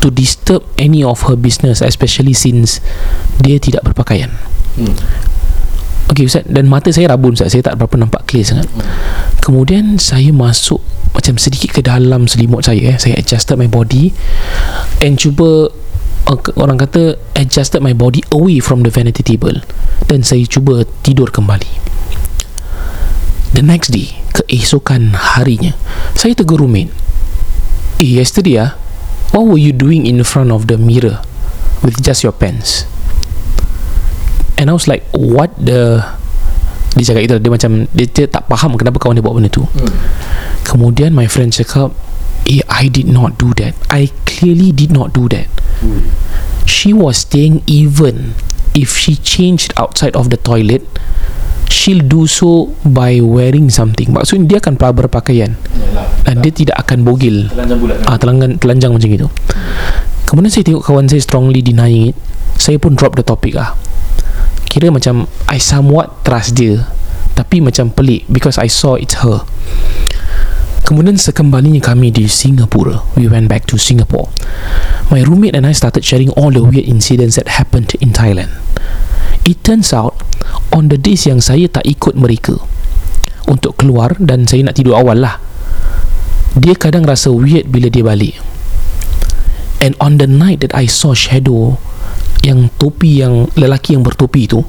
to 0.00 0.08
disturb 0.08 0.64
any 0.78 1.02
of 1.02 1.26
her 1.28 1.36
business 1.36 1.84
especially 1.84 2.32
since 2.32 2.80
dia 3.42 3.58
tidak 3.60 3.84
berpakaian. 3.84 4.32
Hmm. 4.78 4.94
Okey 6.14 6.30
Ustaz 6.30 6.46
dan 6.46 6.70
mata 6.70 6.94
saya 6.94 7.12
rabun 7.12 7.34
Ustaz 7.34 7.52
saya 7.52 7.66
tak 7.66 7.76
berapa 7.82 7.98
nampak 7.98 8.24
clear 8.30 8.46
sangat. 8.46 8.70
Kemudian 9.42 9.98
saya 9.98 10.30
masuk 10.30 10.78
macam 11.12 11.36
sedikit 11.36 11.74
ke 11.76 11.80
dalam 11.82 12.30
selimut 12.30 12.62
saya 12.64 12.94
eh. 12.94 12.96
Saya 12.96 13.18
adjusted 13.18 13.58
my 13.58 13.68
body 13.68 14.14
and 15.02 15.18
cuba 15.18 15.68
orang 16.58 16.78
kata 16.78 17.14
adjusted 17.38 17.78
my 17.78 17.94
body 17.94 18.22
away 18.34 18.58
from 18.58 18.82
the 18.82 18.90
vanity 18.90 19.22
table 19.22 19.62
dan 20.10 20.26
saya 20.26 20.42
cuba 20.46 20.82
tidur 21.06 21.30
kembali. 21.30 21.68
The 23.54 23.62
next 23.62 23.94
day, 23.94 24.18
keesokan 24.34 25.14
harinya, 25.14 25.72
saya 26.18 26.34
tegur 26.34 26.60
roommate. 26.60 26.92
Eh, 28.02 28.20
yesterday 28.20 28.60
ah, 28.60 28.76
what 29.32 29.48
were 29.48 29.60
you 29.60 29.72
doing 29.72 30.04
in 30.04 30.20
front 30.26 30.52
of 30.52 30.68
the 30.68 30.76
mirror 30.76 31.22
with 31.80 32.02
just 32.02 32.26
your 32.26 32.34
pants? 32.34 32.84
And 34.56 34.68
I 34.68 34.74
was 34.74 34.88
like, 34.88 35.04
what 35.12 35.52
the... 35.56 36.00
Dia 36.96 37.12
cakap 37.12 37.22
itu, 37.28 37.34
dia 37.36 37.52
macam, 37.52 37.70
dia, 37.92 38.06
dia 38.08 38.24
tak 38.24 38.48
faham 38.48 38.72
kenapa 38.80 38.96
kawan 38.96 39.20
dia 39.20 39.24
buat 39.24 39.36
benda 39.36 39.52
tu. 39.52 39.68
Hmm. 39.68 39.92
Kemudian 40.64 41.12
my 41.12 41.28
friend 41.28 41.52
cakap, 41.52 41.92
eh, 42.46 42.62
I 42.70 42.88
did 42.88 43.10
not 43.10 43.36
do 43.36 43.50
that. 43.58 43.74
I 43.90 44.08
clearly 44.24 44.70
did 44.70 44.94
not 44.94 45.12
do 45.12 45.26
that. 45.34 45.50
She 46.64 46.96
was 46.96 47.22
staying 47.22 47.62
even 47.68 48.34
if 48.72 48.96
she 48.96 49.18
changed 49.18 49.74
outside 49.76 50.16
of 50.16 50.30
the 50.32 50.38
toilet, 50.40 50.82
she'll 51.68 52.02
do 52.02 52.26
so 52.26 52.72
by 52.82 53.18
wearing 53.20 53.68
something. 53.68 54.10
Maksudnya 54.10 54.56
dia 54.56 54.58
akan 54.62 54.74
berpakaian 54.78 55.54
Yalah. 55.58 56.06
dan 56.26 56.42
dia 56.42 56.52
tidak 56.52 56.76
akan 56.82 57.06
bogil 57.06 57.46
Telanjang 57.50 57.78
bulat. 57.78 57.96
ah, 58.06 58.16
telanjang, 58.18 58.52
telanjang 58.58 58.90
macam 58.90 59.10
itu 59.10 59.28
kemudian 60.26 60.50
saya 60.50 60.66
tengok 60.66 60.82
kawan 60.82 61.06
saya 61.06 61.22
strongly 61.22 61.62
denying 61.62 62.10
it 62.10 62.16
saya 62.58 62.82
pun 62.82 62.98
drop 62.98 63.14
the 63.14 63.22
topic 63.22 63.54
ah 63.54 63.78
kira 64.66 64.90
macam 64.90 65.30
I 65.46 65.62
somewhat 65.62 66.26
trust 66.26 66.58
dia 66.58 66.82
tapi 67.38 67.62
macam 67.62 67.94
pelik 67.94 68.26
because 68.26 68.58
I 68.58 68.66
saw 68.66 68.98
it's 68.98 69.22
her 69.22 69.46
kemudian 70.86 71.18
sekembalinya 71.18 71.82
kami 71.82 72.14
di 72.14 72.30
Singapura. 72.30 73.02
We 73.18 73.26
went 73.26 73.50
back 73.50 73.66
to 73.74 73.76
Singapore. 73.76 74.30
My 75.10 75.26
roommate 75.26 75.58
and 75.58 75.66
I 75.66 75.74
started 75.74 76.06
sharing 76.06 76.30
all 76.38 76.54
the 76.54 76.62
weird 76.62 76.86
incidents 76.86 77.34
that 77.34 77.58
happened 77.58 77.98
in 77.98 78.14
Thailand. 78.14 78.54
It 79.42 79.66
turns 79.66 79.90
out 79.90 80.14
on 80.70 80.86
the 80.86 80.98
days 80.98 81.26
yang 81.26 81.42
saya 81.42 81.66
tak 81.66 81.82
ikut 81.82 82.14
mereka 82.14 82.54
untuk 83.50 83.74
keluar 83.82 84.14
dan 84.22 84.46
saya 84.46 84.70
nak 84.70 84.78
tidur 84.78 84.94
awal 84.98 85.18
lah 85.18 85.42
dia 86.56 86.72
kadang 86.72 87.04
rasa 87.04 87.28
weird 87.28 87.68
bila 87.68 87.92
dia 87.92 88.00
balik. 88.00 88.40
And 89.84 89.92
on 90.00 90.16
the 90.16 90.24
night 90.24 90.64
that 90.64 90.72
I 90.72 90.88
saw 90.88 91.12
shadow 91.12 91.76
yang 92.40 92.72
topi 92.80 93.20
yang 93.20 93.52
lelaki 93.58 93.92
yang 93.92 94.06
bertopi 94.06 94.48
tu 94.48 94.64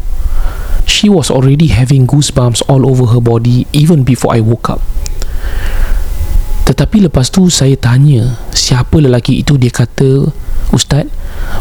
she 0.84 1.08
was 1.08 1.32
already 1.32 1.72
having 1.72 2.04
goosebumps 2.04 2.64
all 2.68 2.84
over 2.84 3.12
her 3.16 3.24
body 3.24 3.70
even 3.72 4.02
before 4.04 4.36
I 4.36 4.44
woke 4.44 4.68
up 4.68 4.84
tetapi 6.78 7.10
lepas 7.10 7.34
tu 7.34 7.50
saya 7.50 7.74
tanya 7.74 8.38
siapa 8.54 9.02
lelaki 9.02 9.42
itu? 9.42 9.58
Dia 9.58 9.74
kata 9.74 10.30
ustaz 10.70 11.10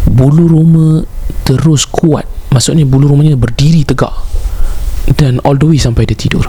bulu 0.05 0.45
roma 0.45 1.09
terus 1.41 1.89
kuat. 1.89 2.29
Maksudnya 2.53 2.85
bulu 2.85 3.09
romanya 3.09 3.33
berdiri 3.33 3.81
tegak 3.89 4.13
dan 5.17 5.41
all 5.49 5.57
the 5.57 5.65
way 5.65 5.81
sampai 5.81 6.05
dia 6.05 6.13
tidur. 6.13 6.45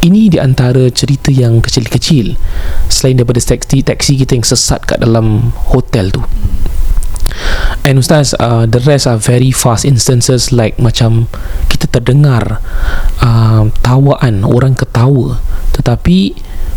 Ini 0.00 0.32
di 0.32 0.40
antara 0.40 0.88
cerita 0.88 1.28
yang 1.28 1.60
kecil-kecil. 1.60 2.40
Selain 2.88 3.20
daripada 3.20 3.36
taksi 3.36 3.84
taksi 3.84 4.16
kita 4.16 4.40
yang 4.40 4.48
sesat 4.48 4.88
kat 4.88 5.04
dalam 5.04 5.52
hotel 5.68 6.08
tu 6.08 6.24
and 7.84 8.00
ustaz 8.00 8.36
uh, 8.36 8.68
the 8.68 8.80
rest 8.84 9.08
are 9.08 9.20
very 9.20 9.48
fast 9.54 9.88
instances 9.88 10.52
like 10.52 10.76
macam 10.76 11.30
kita 11.70 11.88
terdengar 11.88 12.60
uh, 13.22 13.68
tawaan 13.80 14.44
orang 14.44 14.74
ketawa. 14.74 15.40
Tetapi 15.72 16.34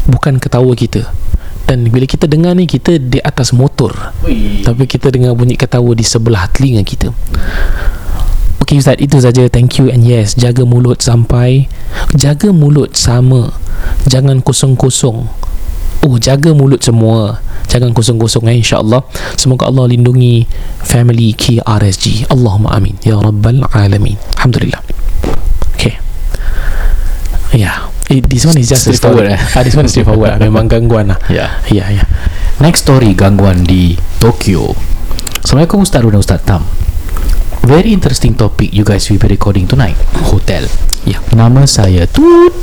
bukan 0.08 0.38
ketawa 0.38 0.72
kita. 0.78 1.10
Dan 1.66 1.88
bila 1.88 2.04
kita 2.04 2.28
dengar 2.28 2.52
ni 2.58 2.68
kita 2.68 3.00
di 3.00 3.20
atas 3.24 3.56
motor. 3.56 3.96
Ui. 4.28 4.60
tapi 4.62 4.86
kita 4.86 5.08
dengar 5.08 5.34
bunyi 5.38 5.56
ketawa 5.56 5.96
di 5.96 6.04
sebelah 6.04 6.48
telinga 6.52 6.84
kita. 6.84 7.10
Okay 8.62 8.78
Ustaz 8.78 9.00
itu 9.02 9.18
saja. 9.18 9.48
Thank 9.50 9.82
you 9.82 9.90
and 9.92 10.06
yes 10.06 10.38
Jaga 10.38 10.64
mulut 10.64 11.02
sampai 11.02 11.68
Jaga 12.16 12.54
mulut 12.54 12.94
sama. 12.96 13.52
Jangan 14.06 14.40
kosong-kosong 14.46 15.51
Oh 16.02 16.18
jaga 16.18 16.50
mulut 16.52 16.82
semua 16.82 17.38
Jangan 17.70 17.94
kosong-kosong 17.94 18.50
eh 18.50 18.58
InsyaAllah 18.60 19.06
Semoga 19.38 19.70
Allah 19.70 19.86
lindungi 19.88 20.44
Family 20.82 21.32
KRSG 21.32 22.26
Allahumma 22.28 22.74
amin 22.74 22.98
Ya 23.06 23.22
Rabbal 23.22 23.62
Alamin 23.70 24.18
Alhamdulillah 24.42 24.82
Okay 25.78 25.96
Yeah 27.54 27.86
eh, 28.10 28.20
This 28.26 28.50
one 28.50 28.58
is 28.58 28.68
just 28.68 28.90
Straightforward, 28.90 29.30
story. 29.30 29.38
eh? 29.38 29.56
ah, 29.56 29.62
This 29.62 29.78
one 29.78 29.86
is 29.86 29.94
straightforward 29.94 30.36
lah. 30.36 30.40
Memang 30.50 30.66
gangguan 30.66 31.14
lah 31.14 31.20
Ya. 31.30 31.62
Ya 31.70 31.86
ya 31.88 32.04
Next 32.58 32.86
story 32.86 33.18
gangguan 33.18 33.66
di 33.66 33.98
Tokyo. 34.22 34.78
Assalamualaikum 35.42 35.82
Ustaz 35.82 36.06
Runa 36.06 36.22
Ustaz 36.22 36.46
Tam. 36.46 36.62
Very 37.62 37.94
interesting 37.94 38.34
topic 38.34 38.74
you 38.74 38.82
guys 38.82 39.06
will 39.10 39.22
be 39.22 39.30
recording 39.38 39.70
tonight. 39.70 39.94
Hotel. 40.34 40.66
Ya 41.06 41.22
Nama 41.30 41.70
saya 41.70 42.10
Tut 42.10 42.54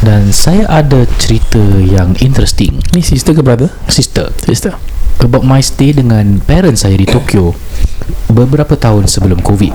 dan 0.00 0.32
saya 0.32 0.64
ada 0.70 1.04
cerita 1.20 1.60
yang 1.84 2.16
interesting. 2.24 2.80
Ni 2.96 3.04
sister 3.04 3.36
ke 3.36 3.44
brother? 3.44 3.68
Sister, 3.92 4.32
Sister 4.44 4.72
about 5.20 5.44
my 5.44 5.58
stay 5.60 5.92
dengan 5.92 6.38
parents 6.46 6.86
saya 6.86 6.94
di 6.94 7.04
Tokyo 7.04 7.52
beberapa 8.30 8.78
tahun 8.78 9.10
sebelum 9.10 9.42
COVID. 9.42 9.74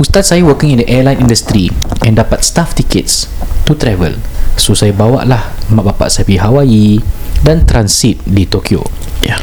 Ustaz 0.00 0.34
saya 0.34 0.42
working 0.42 0.74
in 0.74 0.82
the 0.82 0.88
airline 0.88 1.20
industry 1.22 1.70
and 2.02 2.18
dapat 2.18 2.42
staff 2.42 2.74
tickets 2.74 3.28
to 3.68 3.78
travel. 3.78 4.16
So 4.58 4.74
saya 4.74 4.90
bawa 4.90 5.22
lah 5.22 5.54
mak 5.70 5.94
bapak 5.94 6.10
saya 6.10 6.26
pergi 6.26 6.40
Hawaii 6.42 6.90
dan 7.46 7.62
transit 7.68 8.18
di 8.26 8.48
Tokyo. 8.50 8.82
Ya 9.22 9.38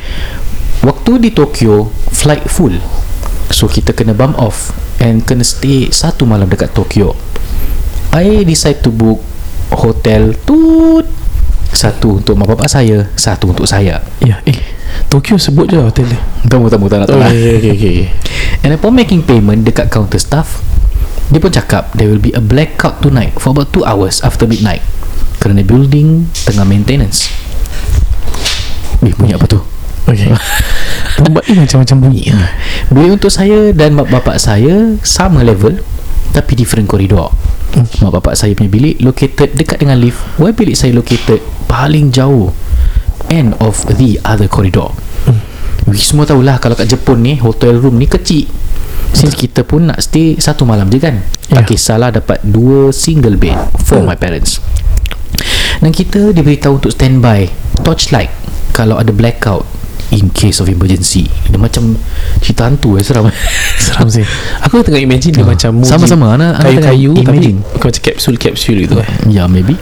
Waktu 0.85 1.17
di 1.17 1.29
Tokyo, 1.33 1.89
flight 2.13 2.45
full. 2.45 2.77
So 3.53 3.69
kita 3.69 3.93
kena 3.93 4.17
bump 4.17 4.37
off 4.41 4.73
and 4.97 5.21
kena 5.21 5.45
stay 5.45 5.91
satu 5.93 6.25
malam 6.25 6.49
dekat 6.49 6.73
Tokyo. 6.73 7.13
I 8.15 8.47
decide 8.47 8.79
to 8.85 8.89
book 8.89 9.19
hotel 9.75 10.33
tut 10.47 11.05
satu 11.75 12.23
untuk 12.23 12.39
mak 12.39 12.55
bapak 12.55 12.71
saya, 12.71 13.11
satu 13.19 13.51
untuk 13.51 13.67
saya. 13.67 13.99
Ya 14.23 14.39
eh 14.47 14.57
Tokyo 15.11 15.35
sebut 15.35 15.67
je 15.67 15.77
hotel 15.79 16.07
dia 16.07 16.21
Tamu-tamu 16.47 16.87
tak 16.87 17.03
nak 17.03 17.07
tahu. 17.11 17.19
Oh, 17.19 17.21
lah. 17.21 17.31
okay, 17.31 17.59
okay, 17.59 17.71
okay. 17.75 18.09
And 18.63 18.71
upon 18.73 18.95
making 18.95 19.27
payment 19.27 19.67
dekat 19.67 19.91
counter 19.91 20.17
staff, 20.21 20.63
dia 21.29 21.41
pun 21.41 21.51
cakap 21.51 21.91
there 21.97 22.07
will 22.07 22.21
be 22.21 22.31
a 22.31 22.41
blackout 22.41 23.01
tonight 23.01 23.33
for 23.37 23.51
about 23.51 23.73
2 23.73 23.83
hours 23.83 24.21
after 24.23 24.47
midnight 24.47 24.81
kerana 25.41 25.61
building 25.61 26.29
tengah 26.47 26.65
maintenance. 26.65 27.29
Eh, 29.05 29.13
bunyi 29.13 29.37
apa 29.37 29.45
tu? 29.45 29.59
Okay. 30.09 30.31
Lambat 31.25 31.43
ni 31.49 31.57
macam-macam 31.57 31.97
bunyi 32.05 32.29
lah. 32.29 32.53
Bilik 32.93 33.17
untuk 33.17 33.33
saya 33.33 33.73
dan 33.73 33.97
mak 33.97 34.13
bapak 34.13 34.37
saya 34.37 34.93
sama 35.01 35.41
level 35.41 35.81
tapi 36.37 36.53
different 36.53 36.85
koridor. 36.85 37.33
Mak 37.75 38.21
bapak 38.21 38.37
saya 38.37 38.53
punya 38.53 38.69
bilik 38.69 39.01
located 39.01 39.57
dekat 39.57 39.81
dengan 39.81 39.97
lift, 39.97 40.21
while 40.37 40.53
bilik 40.53 40.77
saya 40.77 40.93
located 40.93 41.41
paling 41.65 42.13
jauh 42.13 42.53
end 43.33 43.57
of 43.57 43.89
the 43.97 44.21
other 44.21 44.45
corridor. 44.45 44.93
We 45.89 45.97
semua 45.97 46.29
tahulah 46.29 46.61
kalau 46.61 46.77
kat 46.77 46.93
Jepun 46.93 47.25
ni 47.25 47.41
hotel 47.41 47.81
room 47.81 47.97
ni 47.97 48.05
kecil. 48.05 48.45
Since 49.15 49.33
kita 49.33 49.65
pun 49.65 49.89
nak 49.89 50.05
stay 50.05 50.37
satu 50.37 50.61
malam 50.61 50.93
je 50.93 51.01
kan. 51.01 51.25
Tak 51.49 51.65
Ya. 51.65 51.65
kisahlah 51.65 52.09
dapat 52.13 52.41
dua 52.45 52.93
single 52.93 53.37
bed 53.37 53.57
for 53.81 54.05
my 54.05 54.13
parents. 54.13 54.61
Dan 55.81 55.89
kita 55.89 56.37
diberitahu 56.37 56.77
untuk 56.81 56.93
standby 56.93 57.49
torchlight 57.81 58.29
kalau 58.77 59.01
ada 59.01 59.09
blackout 59.09 59.65
in 60.15 60.31
case 60.31 60.57
of 60.57 60.67
emergency. 60.67 61.27
Dia 61.45 61.59
macam 61.59 61.99
cerita 62.39 62.65
hantu 62.65 62.95
eh 62.95 63.03
seram. 63.03 63.27
Seram 63.83 64.07
sih 64.07 64.23
Aku 64.63 64.79
tengah 64.81 64.97
imagine 64.97 65.35
dia 65.35 65.43
Ah. 65.43 65.51
macam 65.51 65.83
Sama-sama, 65.83 66.33
anak- 66.33 66.57
anak 66.57 66.79
Kayu-kayu 66.81 67.11
tengah 67.13 67.27
Tapi 67.27 67.37
imagine. 67.37 67.57
Macam 67.61 68.01
kapsul-kapsul 68.01 68.75
gitu 68.81 68.95
eh 68.97 69.09
Ya 69.27 69.45
maybe 69.45 69.75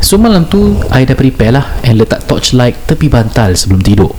So 0.00 0.18
malam 0.18 0.48
tu 0.48 0.74
I 0.90 1.04
dah 1.04 1.14
prepare 1.14 1.54
lah 1.54 1.64
And 1.84 2.00
letak 2.00 2.26
torchlight 2.26 2.74
Tepi 2.88 3.06
bantal 3.06 3.54
sebelum 3.54 3.78
tidur 3.78 4.10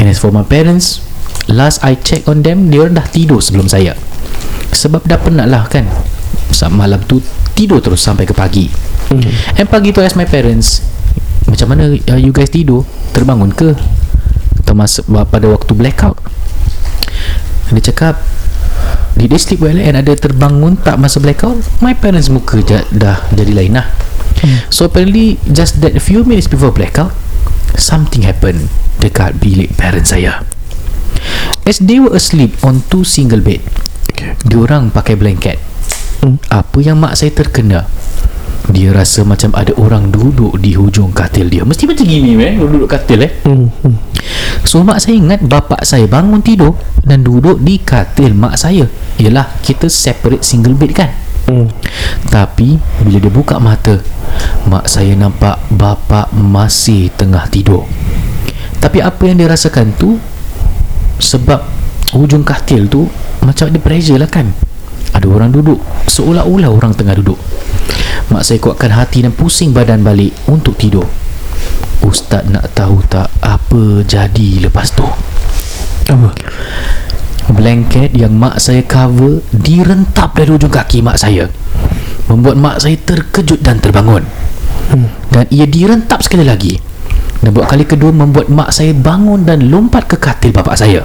And 0.00 0.08
as 0.08 0.18
for 0.18 0.32
my 0.32 0.42
parents 0.42 0.98
Last 1.46 1.80
I 1.80 1.94
check 1.94 2.26
on 2.26 2.42
them 2.42 2.68
Dia 2.68 2.88
dah 2.88 3.06
tidur 3.06 3.38
sebelum 3.38 3.68
saya 3.68 3.94
Sebab 4.72 5.04
dah 5.04 5.20
penat 5.20 5.46
lah 5.46 5.68
kan 5.68 5.86
Malam 6.72 7.04
tu 7.04 7.22
Tidur 7.52 7.78
terus 7.78 8.00
sampai 8.00 8.24
ke 8.24 8.34
pagi 8.34 8.66
hmm. 9.12 9.60
And 9.60 9.68
pagi 9.68 9.94
tu 9.94 10.00
ask 10.00 10.18
my 10.18 10.26
parents 10.26 10.82
Macam 11.46 11.70
mana 11.70 11.92
uh, 11.92 12.18
you 12.18 12.32
guys 12.32 12.50
tidur 12.50 12.82
Terbangun 13.12 13.54
ke 13.54 13.78
Uh, 14.78 15.26
pada 15.26 15.50
waktu 15.50 15.74
blackout 15.74 16.16
Dia 17.74 17.82
cakap 17.90 18.22
Did 19.18 19.34
they 19.34 19.40
sleep 19.42 19.58
well 19.58 19.74
and 19.74 19.98
ada 19.98 20.14
terbangun 20.14 20.78
tak 20.78 20.94
masa 21.02 21.18
blackout? 21.18 21.58
My 21.82 21.98
parents 21.98 22.30
muka 22.30 22.62
ja, 22.62 22.86
dah 22.94 23.18
jadi 23.34 23.50
lain 23.50 23.74
lah. 23.74 23.90
So 24.70 24.86
apparently 24.86 25.42
just 25.50 25.82
that 25.82 25.98
a 25.98 26.02
few 26.02 26.22
minutes 26.22 26.46
before 26.46 26.70
blackout, 26.70 27.10
something 27.74 28.22
happened 28.22 28.70
dekat 29.02 29.42
bilik 29.42 29.74
parents 29.74 30.14
saya. 30.14 30.46
As 31.66 31.82
they 31.82 31.98
were 31.98 32.14
asleep 32.14 32.54
on 32.62 32.86
two 32.86 33.02
single 33.02 33.42
bed, 33.42 33.58
okay. 34.14 34.38
diorang 34.46 34.94
pakai 34.94 35.18
blanket. 35.18 35.58
Hmm. 36.22 36.38
Apa 36.54 36.78
yang 36.78 37.02
mak 37.02 37.18
saya 37.18 37.34
terkena? 37.34 37.90
Dia 38.68 38.92
rasa 38.92 39.24
macam 39.24 39.56
ada 39.56 39.72
orang 39.80 40.12
duduk 40.12 40.60
di 40.60 40.76
hujung 40.76 41.08
katil 41.16 41.48
dia. 41.48 41.64
Mesti 41.64 41.88
macam 41.88 42.04
gini 42.04 42.36
eh, 42.36 42.60
duduk 42.60 42.88
katil 42.88 43.24
eh. 43.24 43.32
Hmm. 43.48 43.72
Hmm. 43.80 43.96
So 44.68 44.84
mak 44.84 45.00
saya 45.00 45.16
ingat 45.16 45.40
bapak 45.40 45.88
saya 45.88 46.04
bangun 46.04 46.44
tidur 46.44 46.76
dan 47.00 47.24
duduk 47.24 47.56
di 47.64 47.80
katil 47.80 48.36
mak 48.36 48.60
saya. 48.60 48.84
Yalah 49.16 49.48
kita 49.64 49.88
separate 49.88 50.44
single 50.44 50.76
bed 50.76 50.92
kan. 50.92 51.10
Hmm. 51.48 51.72
Tapi 52.28 52.76
bila 53.08 53.16
dia 53.16 53.32
buka 53.32 53.56
mata, 53.56 53.96
mak 54.68 54.84
saya 54.84 55.16
nampak 55.16 55.56
bapak 55.72 56.28
masih 56.36 57.08
tengah 57.16 57.48
tidur. 57.48 57.88
Tapi 58.78 59.00
apa 59.00 59.22
yang 59.24 59.40
dia 59.40 59.48
rasakan 59.48 59.96
tu 59.96 60.20
sebab 61.18 61.64
hujung 62.12 62.44
katil 62.44 62.84
tu 62.86 63.08
macam 63.40 63.72
ada 63.72 63.80
pressure 63.80 64.20
lah 64.20 64.28
kan. 64.28 64.52
Ada 65.16 65.24
orang 65.24 65.50
duduk 65.50 65.80
seolah-olah 66.04 66.68
orang 66.68 66.92
tengah 66.92 67.16
duduk. 67.16 67.40
Mak 68.28 68.44
saya 68.44 68.60
kuatkan 68.60 68.92
hati 68.92 69.24
dan 69.24 69.32
pusing 69.32 69.72
badan 69.72 70.04
balik 70.04 70.36
untuk 70.44 70.76
tidur. 70.76 71.08
Ustaz 72.04 72.44
nak 72.48 72.76
tahu 72.76 73.00
tak 73.08 73.32
apa 73.40 74.04
jadi 74.04 74.68
lepas 74.68 74.92
tu? 74.92 75.04
Apa? 76.12 76.28
Blanket 77.48 78.12
yang 78.12 78.36
mak 78.36 78.60
saya 78.60 78.84
cover 78.84 79.40
direntap 79.56 80.36
dari 80.36 80.52
ujung 80.52 80.68
kaki 80.68 81.00
mak 81.00 81.16
saya. 81.16 81.48
Membuat 82.28 82.60
mak 82.60 82.76
saya 82.84 83.00
terkejut 83.00 83.64
dan 83.64 83.80
terbangun. 83.80 84.20
Hmm. 84.92 85.08
Dan 85.32 85.48
ia 85.48 85.64
direntap 85.64 86.20
sekali 86.20 86.44
lagi. 86.44 86.76
Dan 87.40 87.56
buat 87.56 87.64
kali 87.64 87.88
kedua 87.88 88.12
membuat 88.12 88.52
mak 88.52 88.76
saya 88.76 88.92
bangun 88.92 89.48
dan 89.48 89.72
lompat 89.72 90.04
ke 90.04 90.20
katil 90.20 90.52
bapak 90.52 90.76
saya. 90.76 91.00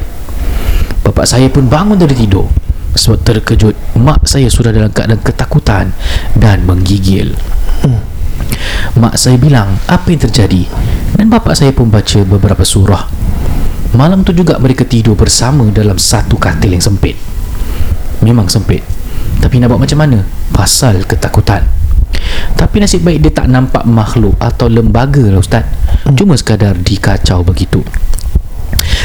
Bapak 1.07 1.23
saya 1.23 1.47
pun 1.47 1.71
bangun 1.71 1.95
dari 1.95 2.15
tidur. 2.15 2.51
Sebab 2.93 3.19
terkejut, 3.25 3.73
mak 3.97 4.23
saya 4.25 4.47
sudah 4.47 4.69
dalam 4.69 4.93
keadaan 4.93 5.21
ketakutan 5.21 5.91
dan 6.37 6.61
menggigil. 6.63 7.33
Mak 8.93 9.17
saya 9.17 9.35
bilang 9.41 9.81
apa 9.89 10.13
yang 10.13 10.21
terjadi 10.21 10.69
dan 11.17 11.25
bapak 11.27 11.57
saya 11.57 11.73
pun 11.73 11.89
baca 11.89 12.21
beberapa 12.21 12.61
surah. 12.61 13.09
Malam 13.93 14.25
tu 14.25 14.33
juga 14.33 14.57
mereka 14.57 14.85
tidur 14.85 15.13
bersama 15.13 15.65
dalam 15.69 16.01
satu 16.01 16.37
katil 16.37 16.73
yang 16.73 16.81
sempit. 16.81 17.17
Memang 18.21 18.49
sempit. 18.49 18.81
Tapi 19.41 19.61
nak 19.61 19.73
buat 19.73 19.81
macam 19.81 19.99
mana? 20.01 20.25
Pasal 20.53 21.05
ketakutan. 21.05 21.65
Tapi 22.57 22.81
nasib 22.81 23.05
baik 23.05 23.19
dia 23.21 23.31
tak 23.33 23.49
nampak 23.49 23.83
makhluk 23.85 24.37
atau 24.41 24.69
lembaga 24.69 25.21
lah 25.29 25.41
Ustaz. 25.41 25.65
Cuma 26.13 26.33
sekadar 26.37 26.77
dikacau 26.77 27.45
begitu. 27.45 27.81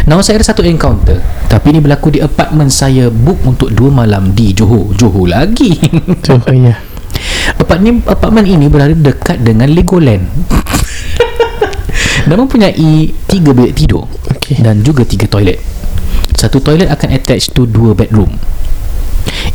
Nama 0.09 0.25
saya 0.25 0.41
ada 0.41 0.49
satu 0.49 0.65
encounter 0.65 1.21
Tapi 1.53 1.69
ini 1.69 1.85
berlaku 1.85 2.17
di 2.17 2.25
apartmen 2.25 2.73
saya 2.73 3.13
Book 3.13 3.45
untuk 3.45 3.69
dua 3.77 3.93
malam 3.93 4.33
di 4.33 4.57
Johor. 4.57 4.97
Johor 4.97 5.29
lagi. 5.29 5.77
Uh, 6.33 6.41
ya. 6.65 6.81
Apartmen, 7.61 8.01
apartmen 8.09 8.49
ini 8.49 8.73
berada 8.73 8.97
dekat 8.97 9.45
dengan 9.45 9.69
Legoland. 9.69 10.25
Dan 12.25 12.41
mempunyai 12.41 13.13
tiga 13.29 13.53
bilik 13.53 13.77
tidur 13.77 14.09
Okey. 14.33 14.65
Dan 14.65 14.81
juga 14.81 15.05
tiga 15.05 15.29
toilet. 15.29 15.61
Satu 16.33 16.65
toilet 16.65 16.89
akan 16.89 17.09
attach 17.13 17.53
to 17.53 17.69
dua 17.69 17.93
bedroom. 17.93 18.33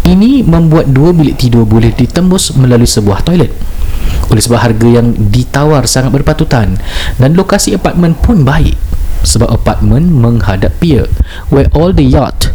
Ini 0.06 0.46
membuat 0.46 0.86
dua 0.94 1.18
bilik 1.18 1.34
tidur 1.34 1.66
boleh 1.66 1.98
ditembus 1.98 2.54
melalui 2.54 2.86
sebuah 2.86 3.26
toilet. 3.26 3.50
Oleh 4.30 4.42
sebab 4.42 4.62
harga 4.62 5.02
yang 5.02 5.14
ditawar 5.14 5.86
sangat 5.88 6.12
berpatutan 6.12 6.76
Dan 7.18 7.38
lokasi 7.38 7.76
apartmen 7.78 8.18
pun 8.18 8.44
baik 8.44 8.93
Sebab 9.24 9.50
apartmen 9.50 10.12
menghadap 10.20 10.76
pier 10.84 11.08
Where 11.48 11.72
all 11.72 11.96
the 11.96 12.04
yacht 12.04 12.54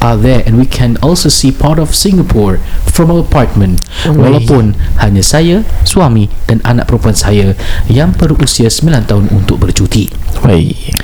are 0.00 0.16
there 0.16 0.42
and 0.46 0.58
we 0.58 0.66
can 0.66 0.96
also 1.02 1.28
see 1.28 1.50
part 1.50 1.78
of 1.78 1.94
Singapore 1.94 2.62
from 2.86 3.10
our 3.10 3.22
apartment 3.22 3.82
walaupun 4.06 4.78
hanya 5.02 5.22
saya, 5.22 5.66
suami 5.82 6.30
dan 6.46 6.62
anak 6.62 6.90
perempuan 6.90 7.18
saya 7.18 7.58
yang 7.90 8.14
berusia 8.14 8.70
9 8.70 9.10
tahun 9.10 9.26
untuk 9.34 9.58
bercuti. 9.58 10.06
Baik. 10.42 10.94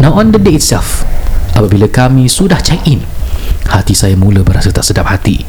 Now 0.00 0.16
on 0.16 0.32
the 0.32 0.40
day 0.40 0.56
itself, 0.56 1.04
apabila 1.52 1.88
kami 1.92 2.26
sudah 2.26 2.60
check 2.64 2.80
in, 2.88 3.04
hati 3.68 3.92
saya 3.92 4.16
mula 4.16 4.40
berasa 4.40 4.72
tak 4.72 4.84
sedap 4.84 5.08
hati. 5.12 5.44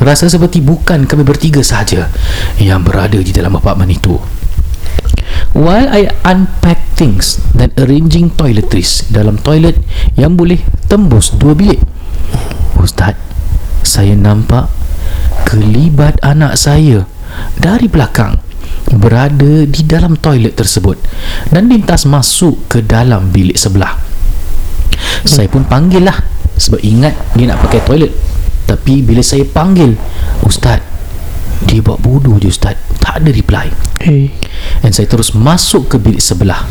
Rasa 0.00 0.32
seperti 0.32 0.64
bukan 0.64 1.04
kami 1.04 1.22
bertiga 1.22 1.60
sahaja 1.60 2.08
yang 2.56 2.80
berada 2.80 3.20
di 3.20 3.30
dalam 3.30 3.52
apartmen 3.54 3.90
itu. 3.92 4.16
While 5.56 5.90
I 5.90 6.08
unpack 6.24 6.94
things 6.94 7.40
dan 7.56 7.74
arranging 7.80 8.32
toiletries 8.36 9.08
dalam 9.10 9.40
toilet 9.40 9.76
yang 10.14 10.38
boleh 10.38 10.62
tembus 10.86 11.34
dua 11.34 11.56
bilik, 11.56 11.80
Ustaz, 12.80 13.18
saya 13.82 14.14
nampak 14.14 14.70
kelibat 15.48 16.20
anak 16.22 16.54
saya 16.56 17.04
dari 17.58 17.90
belakang 17.90 18.38
berada 18.90 19.66
di 19.66 19.82
dalam 19.86 20.18
toilet 20.18 20.56
tersebut 20.58 20.98
dan 21.50 21.70
lintas 21.70 22.06
masuk 22.06 22.66
ke 22.66 22.82
dalam 22.82 23.30
bilik 23.30 23.58
sebelah. 23.58 23.94
Saya 25.26 25.46
pun 25.50 25.66
panggil 25.66 26.06
lah 26.06 26.16
sebab 26.56 26.80
ingat 26.84 27.14
dia 27.36 27.50
nak 27.50 27.60
pakai 27.64 27.80
toilet. 27.84 28.12
Tapi 28.68 29.02
bila 29.02 29.18
saya 29.18 29.42
panggil, 29.42 29.98
Ustaz, 30.46 30.78
dia 31.68 31.84
buat 31.84 32.00
bodoh 32.00 32.40
je 32.40 32.48
Ustaz. 32.48 32.76
Tak 33.00 33.20
ada 33.20 33.30
reply. 33.32 33.68
Hey. 34.00 34.32
Dan 34.80 34.96
saya 34.96 35.08
terus 35.10 35.36
masuk 35.36 35.92
ke 35.92 35.96
bilik 36.00 36.22
sebelah. 36.22 36.64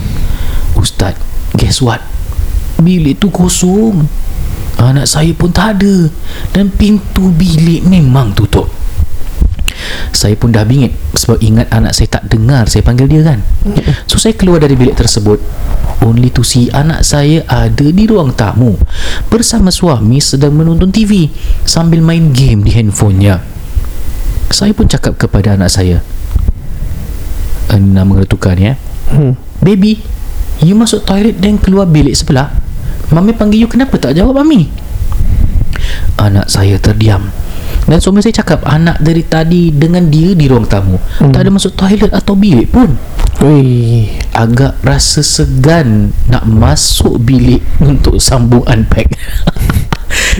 Ustaz 0.74 1.18
Guess 1.58 1.82
what? 1.82 2.02
Bilik 2.80 3.18
tu 3.18 3.34
kosong. 3.34 4.06
Anak 4.80 5.10
saya 5.10 5.34
pun 5.36 5.52
tak 5.52 5.82
ada. 5.82 6.08
Dan 6.54 6.72
pintu 6.72 7.34
bilik 7.34 7.84
memang 7.84 8.32
tutup. 8.32 8.70
Saya 10.12 10.36
pun 10.36 10.52
dah 10.52 10.68
bingit 10.68 10.92
Sebab 11.16 11.40
ingat 11.40 11.72
anak 11.72 11.96
saya 11.96 12.20
tak 12.20 12.28
dengar 12.28 12.68
Saya 12.68 12.84
panggil 12.84 13.08
dia 13.08 13.24
kan? 13.24 13.40
So 14.12 14.20
saya 14.20 14.36
keluar 14.36 14.60
dari 14.60 14.76
bilik 14.76 15.00
tersebut. 15.00 15.40
Only 16.04 16.36
to 16.36 16.44
see 16.44 16.68
anak 16.76 17.08
saya 17.08 17.48
ada 17.48 17.88
di 17.88 18.04
ruang 18.04 18.36
tamu 18.36 18.76
Bersama 19.32 19.72
suami 19.72 20.20
sedang 20.20 20.52
menonton 20.52 20.92
TV 20.92 21.32
Sambil 21.64 22.04
main 22.04 22.36
game 22.36 22.68
di 22.68 22.76
handphonenya 22.76 23.59
Saya 24.50 24.74
pun 24.74 24.90
cakap 24.90 25.16
kepada 25.16 25.54
anak 25.56 25.70
saya 25.70 26.02
uh, 27.70 27.80
nama 27.80 28.26
ketukan 28.26 28.58
ya. 28.58 28.74
Hmm. 29.14 29.38
Baby, 29.62 30.02
you 30.66 30.74
masuk 30.74 31.06
toilet 31.06 31.38
dan 31.38 31.62
keluar 31.62 31.86
bilik 31.86 32.14
sebelah. 32.18 32.54
Mami 33.10 33.34
panggil 33.34 33.66
you 33.66 33.70
kenapa 33.70 33.98
tak 33.98 34.14
jawab 34.14 34.42
mami? 34.42 34.70
Anak 36.20 36.52
saya 36.52 36.76
terdiam 36.78 37.32
Dan 37.88 37.98
suami 38.04 38.20
saya 38.20 38.44
cakap 38.44 38.68
Anak 38.68 39.00
dari 39.00 39.24
tadi 39.24 39.72
Dengan 39.72 40.06
dia 40.12 40.36
di 40.36 40.46
ruang 40.46 40.68
tamu 40.68 41.00
hmm. 41.00 41.32
Tak 41.32 41.40
ada 41.42 41.50
masuk 41.50 41.74
toilet 41.80 42.12
atau 42.12 42.36
bilik 42.36 42.70
pun 42.70 42.94
Ui. 43.40 44.06
Agak 44.36 44.78
rasa 44.84 45.24
segan 45.24 46.12
Nak 46.28 46.44
masuk 46.46 47.18
bilik 47.24 47.64
Untuk 47.82 48.20
sambung 48.20 48.68
unpack 48.68 49.10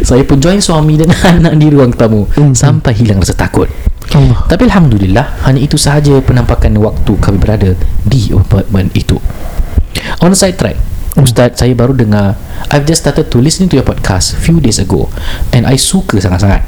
Saya 0.02 0.24
pun 0.26 0.40
join 0.42 0.60
suami 0.60 0.98
dan 0.98 1.12
anak 1.40 1.54
di 1.58 1.68
ruang 1.70 1.94
tamu. 1.94 2.26
Hmm. 2.36 2.54
Sampai 2.54 2.96
hilang 2.98 3.22
rasa 3.22 3.36
takut. 3.36 3.70
Allah. 4.10 4.42
Tapi 4.50 4.66
Alhamdulillah 4.66 5.46
Hanya 5.46 5.62
itu 5.62 5.78
sahaja 5.78 6.18
penampakan 6.26 6.74
waktu 6.82 7.14
kami 7.22 7.38
berada 7.38 7.78
Di 8.02 8.34
apartment 8.34 8.90
itu. 8.98 9.22
On 10.26 10.34
side 10.34 10.58
track. 10.58 10.78
Ustaz 11.20 11.62
saya 11.62 11.74
baru 11.78 11.94
dengar 11.94 12.38
I've 12.74 12.90
just 12.90 13.06
started 13.06 13.30
to 13.30 13.38
listening 13.38 13.70
to 13.70 13.78
your 13.78 13.86
podcast 13.86 14.34
Few 14.42 14.58
days 14.58 14.82
ago 14.82 15.10
And 15.54 15.70
I 15.70 15.78
suka 15.78 16.18
sangat-sangat. 16.18 16.66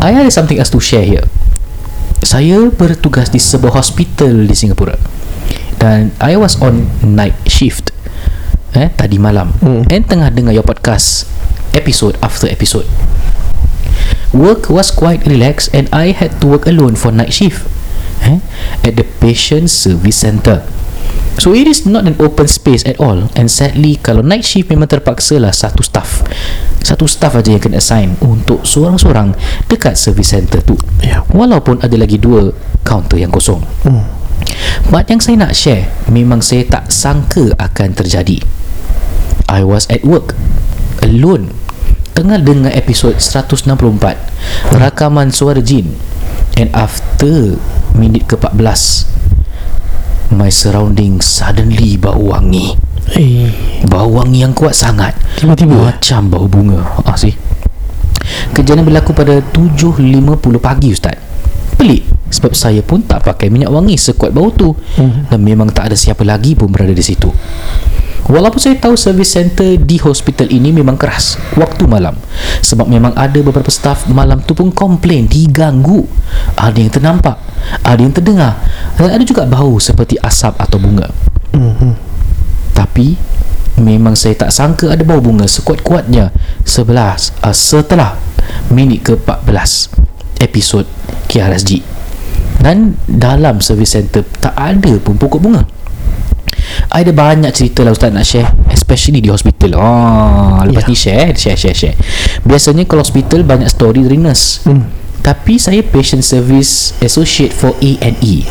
I 0.00 0.16
ada 0.16 0.32
something 0.32 0.56
else 0.56 0.72
to 0.72 0.80
share 0.80 1.04
here. 1.04 1.28
Saya 2.22 2.70
bertugas 2.72 3.28
di 3.28 3.36
sebuah 3.36 3.76
hospital 3.76 4.48
di 4.48 4.54
Singapura 4.56 4.96
Dan 5.76 6.16
I 6.22 6.40
was 6.40 6.56
on 6.64 6.88
night 7.04 7.36
shift 7.44 7.92
Eh, 8.72 8.88
tadi 8.88 9.20
malam. 9.20 9.52
Hmm. 9.60 9.84
And 9.84 10.04
tengah 10.08 10.32
dengar 10.32 10.56
your 10.56 10.64
podcast 10.64 11.28
Episode 11.72 12.20
after 12.20 12.48
episode. 12.48 12.84
Work 14.32 14.72
was 14.72 14.88
quite 14.88 15.28
relaxed 15.28 15.76
And 15.76 15.92
I 15.92 16.16
had 16.16 16.40
to 16.40 16.48
work 16.48 16.64
alone 16.64 16.96
for 16.96 17.12
night 17.12 17.32
shift 17.36 17.68
eh, 18.24 18.40
At 18.80 18.96
the 18.96 19.04
patient 19.20 19.68
service 19.68 20.24
center. 20.24 20.64
So 21.36 21.52
it 21.52 21.68
is 21.68 21.84
not 21.84 22.08
an 22.08 22.16
open 22.20 22.48
space 22.48 22.84
at 22.88 22.96
all 22.96 23.28
And 23.36 23.52
sadly 23.52 24.00
Kalau 24.00 24.24
night 24.24 24.44
shift 24.44 24.72
memang 24.72 24.88
terpaksa 24.88 25.36
lah 25.36 25.52
Satu 25.52 25.84
staff. 25.84 26.24
Satu 26.80 27.04
staff 27.04 27.36
aja 27.36 27.52
yang 27.52 27.62
kena 27.62 27.80
assign 27.80 28.16
Untuk 28.24 28.64
seorang-seorang 28.64 29.36
Dekat 29.68 30.00
service 30.00 30.32
center 30.32 30.64
tu. 30.64 30.80
Ya. 31.04 31.24
Walaupun 31.32 31.84
ada 31.84 31.96
lagi 32.00 32.16
dua 32.16 32.52
Counter 32.82 33.20
yang 33.20 33.32
kosong. 33.32 33.60
Hmm. 33.84 34.04
But 34.88 35.12
yang 35.12 35.20
saya 35.20 35.36
nak 35.40 35.52
share 35.52 35.92
Memang 36.08 36.40
saya 36.40 36.64
tak 36.64 36.88
sangka 36.88 37.52
akan 37.60 37.92
terjadi. 37.92 38.40
I 39.52 39.60
was 39.60 39.84
at 39.92 40.08
work 40.08 40.32
Alone 41.04 41.61
Tengah 42.12 42.44
dengar 42.44 42.72
episod 42.76 43.16
164 43.16 43.72
Rakaman 44.76 45.32
suara 45.32 45.64
jin. 45.64 45.96
And 46.60 46.68
after 46.76 47.56
Minit 47.96 48.28
ke-14 48.28 49.08
My 50.36 50.52
surrounding 50.52 51.24
suddenly 51.24 51.96
bau 51.96 52.36
wangi. 52.36 52.76
Eh. 53.16 53.48
Bau 53.88 54.12
wangi 54.12 54.44
yang 54.44 54.52
kuat 54.52 54.76
sangat. 54.76 55.16
Tiba-tiba? 55.40 55.92
Macam 55.92 56.20
bau 56.28 56.44
bunga. 56.48 56.84
Ah 57.04 57.16
sih 57.16 57.32
Kejadian 58.52 58.84
berlaku 58.84 59.16
pada 59.16 59.40
7.50 59.40 60.36
pagi 60.60 60.92
Ustaz. 60.92 61.16
Pelik. 61.80 62.04
Sebab 62.32 62.52
saya 62.52 62.80
pun 62.84 63.04
tak 63.04 63.24
pakai 63.24 63.48
minyak 63.48 63.72
wangi 63.72 63.96
sekuat 63.96 64.32
bau 64.36 64.52
tu. 64.52 64.72
Hmm. 65.00 65.28
Dan 65.32 65.40
memang 65.44 65.72
tak 65.72 65.92
ada 65.92 65.96
siapa 65.96 66.24
lagi 66.28 66.56
pun 66.56 66.68
berada 66.68 66.92
di 66.92 67.04
situ 67.04 67.32
Walaupun 68.30 68.62
saya 68.62 68.78
tahu 68.78 68.94
service 68.94 69.34
center 69.34 69.78
di 69.82 69.98
hospital 69.98 70.46
ini 70.46 70.70
memang 70.70 70.94
keras 70.94 71.36
Waktu 71.58 71.90
malam. 71.90 72.14
Sebab 72.62 72.86
memang 72.86 73.12
ada 73.18 73.38
beberapa 73.42 73.68
staf 73.68 74.06
malam 74.06 74.40
tu 74.46 74.54
pun 74.54 74.70
komplain 74.70 75.26
Diganggu. 75.26 76.06
Ada 76.54 76.78
yang 76.78 76.92
ternampak 76.92 77.36
Ada 77.82 78.00
yang 78.00 78.14
terdengar 78.14 78.62
Dan 78.94 79.10
ada 79.10 79.24
juga 79.26 79.42
bau 79.44 79.76
seperti 79.82 80.16
asap 80.22 80.54
atau 80.58 80.78
bunga. 80.78 81.10
Hmm. 81.52 81.92
tapi 82.72 83.12
memang 83.76 84.16
saya 84.16 84.32
tak 84.32 84.52
sangka 84.52 84.88
ada 84.88 85.04
bau 85.04 85.20
bunga 85.20 85.44
sekuat-kuatnya 85.44 86.32
sebelah 86.64 87.16
uh, 87.44 87.52
setelah 87.52 88.16
minit 88.72 89.04
ke-14 89.04 89.92
episod 90.40 90.88
KRSG 91.28 91.84
dan 92.64 92.96
dalam 93.04 93.60
service 93.60 93.96
center 93.96 94.24
tak 94.40 94.56
ada 94.56 94.96
pun 94.96 95.20
pokok 95.20 95.40
bunga 95.40 95.62
ada 96.92 97.10
banyak 97.10 97.48
cerita 97.52 97.80
lah 97.82 97.92
Ustaz 97.92 98.12
nak 98.12 98.24
share 98.24 98.48
Especially 98.68 99.24
di 99.24 99.32
hospital 99.32 99.80
oh, 99.80 100.60
Lepas 100.62 100.84
Ya. 100.84 100.88
ni 100.88 100.96
share 100.96 101.30
Share 101.32 101.56
share 101.56 101.72
share 101.72 101.96
Biasanya 102.44 102.84
kalau 102.84 103.00
hospital 103.00 103.42
Banyak 103.42 103.68
story 103.68 104.04
dari 104.04 104.20
nurse 104.20 104.60
Hmm. 104.64 104.84
Tapi 105.22 105.56
saya 105.56 105.80
patient 105.80 106.20
service 106.20 106.92
Associate 107.00 107.50
for 107.50 107.72
A&E 107.80 108.44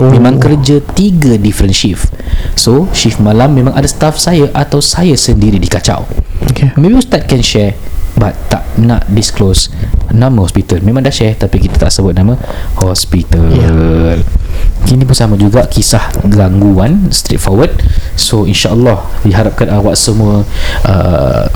Oh. 0.00 0.08
Memang 0.08 0.40
kerja 0.40 0.80
tiga 0.96 1.36
different 1.36 1.76
shift 1.76 2.08
So 2.56 2.88
shift 2.96 3.20
malam 3.20 3.52
memang 3.52 3.76
ada 3.76 3.84
staff 3.84 4.16
saya 4.16 4.48
Atau 4.56 4.80
saya 4.80 5.12
sendiri 5.12 5.60
dikacau 5.60 6.08
Okay. 6.48 6.72
Maybe 6.80 6.96
Ustaz 6.96 7.28
can 7.28 7.44
share 7.44 7.76
But 8.16 8.34
tak 8.48 8.64
nak 8.80 9.04
disclose 9.06 9.68
Nama 10.08 10.34
hospital 10.40 10.80
Memang 10.80 11.04
dah 11.04 11.12
share 11.12 11.36
Tapi 11.36 11.60
kita 11.60 11.76
tak 11.76 11.92
sebut 11.92 12.16
nama 12.16 12.40
Hospital 12.80 13.44
yeah. 13.52 14.16
Ini 14.92 15.08
pun 15.08 15.16
sama 15.16 15.34
juga 15.40 15.64
Kisah 15.64 16.12
gangguan 16.28 17.08
Straightforward. 17.08 17.72
So 18.18 18.44
insyaAllah 18.44 19.24
Diharapkan 19.24 19.72
awak 19.72 19.96
semua 19.96 20.44
uh, 20.84 21.46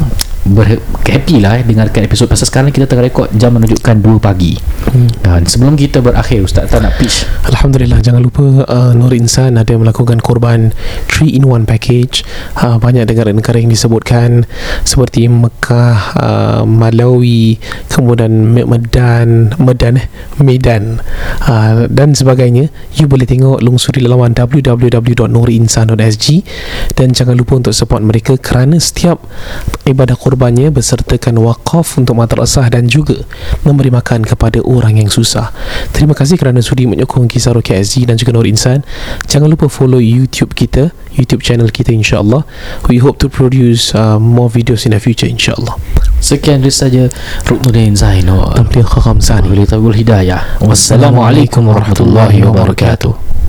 ber- 0.53 0.83
Happy 1.07 1.39
lah 1.39 1.59
eh, 1.59 1.65
Dengarkan 1.67 2.07
episod. 2.07 2.27
Pasal 2.27 2.47
sekarang 2.51 2.71
kita 2.75 2.87
tengah 2.87 3.07
rekod 3.07 3.31
Jam 3.35 3.55
menunjukkan 3.55 3.97
2 4.03 4.19
pagi. 4.19 4.55
Hmm. 4.91 5.11
Dan 5.23 5.43
sebelum 5.47 5.75
kita 5.75 5.99
berakhir 6.03 6.43
Ustaz 6.43 6.71
tak 6.71 6.83
nak 6.83 6.95
pitch? 6.99 7.27
Alhamdulillah. 7.47 7.99
Jangan 8.03 8.23
lupa 8.23 8.65
uh, 8.67 8.93
Nur 8.95 9.13
Insan 9.15 9.59
ada 9.59 9.75
melakukan 9.75 10.23
korban 10.23 10.71
3 11.11 11.27
in 11.31 11.45
1 11.47 11.67
package. 11.67 12.23
Uh, 12.59 12.79
banyak 12.79 13.07
negara-negara 13.07 13.59
yang 13.59 13.71
disebutkan 13.71 14.47
seperti 14.87 15.27
Mekah 15.27 15.99
uh, 16.19 16.63
Malawi 16.67 17.59
kemudian 17.91 18.31
Me- 18.55 18.67
Medan 18.67 19.55
Medan 19.59 19.99
eh 19.99 20.07
Medan. 20.39 21.03
Uh, 21.47 21.91
dan 21.91 22.15
sebagainya. 22.15 22.69
You 22.97 23.07
boleh 23.11 23.27
tengok 23.27 23.63
lungsuri 23.63 24.03
laman 24.05 24.37
www.nurinsan.sg 24.37 26.27
dan 26.95 27.09
jangan 27.13 27.35
lupa 27.37 27.59
untuk 27.59 27.75
support 27.75 28.03
mereka 28.05 28.37
kerana 28.37 28.77
setiap 28.77 29.21
ibadah 29.89 30.17
korbannya 30.37 30.69
bersertakan 30.69 31.41
wakaf 31.41 31.97
untuk 31.97 32.21
madrasah 32.21 32.69
dan 32.69 32.85
juga 32.93 33.25
memberi 33.65 33.89
makan 33.89 34.21
kepada 34.21 34.61
orang 34.69 35.01
yang 35.01 35.09
susah. 35.09 35.49
Terima 35.97 36.13
kasih 36.13 36.37
kerana 36.37 36.61
sudi 36.61 36.85
menyokong 36.85 37.25
kisah 37.25 37.57
Rokia 37.57 37.81
SG 37.81 38.05
dan 38.05 38.21
juga 38.21 38.37
Nur 38.37 38.45
Insan. 38.45 38.85
Jangan 39.25 39.49
lupa 39.49 39.73
follow 39.73 39.97
YouTube 39.97 40.53
kita 40.53 40.93
YouTube 41.17 41.41
channel 41.41 41.73
kita 41.73 41.89
insyaAllah. 41.97 42.45
We 42.93 43.01
hope 43.01 43.17
to 43.25 43.33
produce 43.33 43.97
uh, 43.97 44.21
more 44.21 44.53
videos 44.53 44.85
in 44.85 44.93
the 44.93 45.01
future 45.01 45.25
insyaAllah. 45.25 45.73
Sekian 46.21 46.61
dari 46.61 46.69
saja 46.69 47.09
Ruknuddin 47.49 47.97
Zainul 47.97 48.53
Tampil 48.53 48.85
Khakam 48.85 49.25
Sani. 49.25 49.49
Wal 49.57 49.97
hidayah. 49.97 50.61
Wassalamualaikum 50.61 51.65
warahmatullahi 51.65 52.45
wabarakatuh 52.45 53.46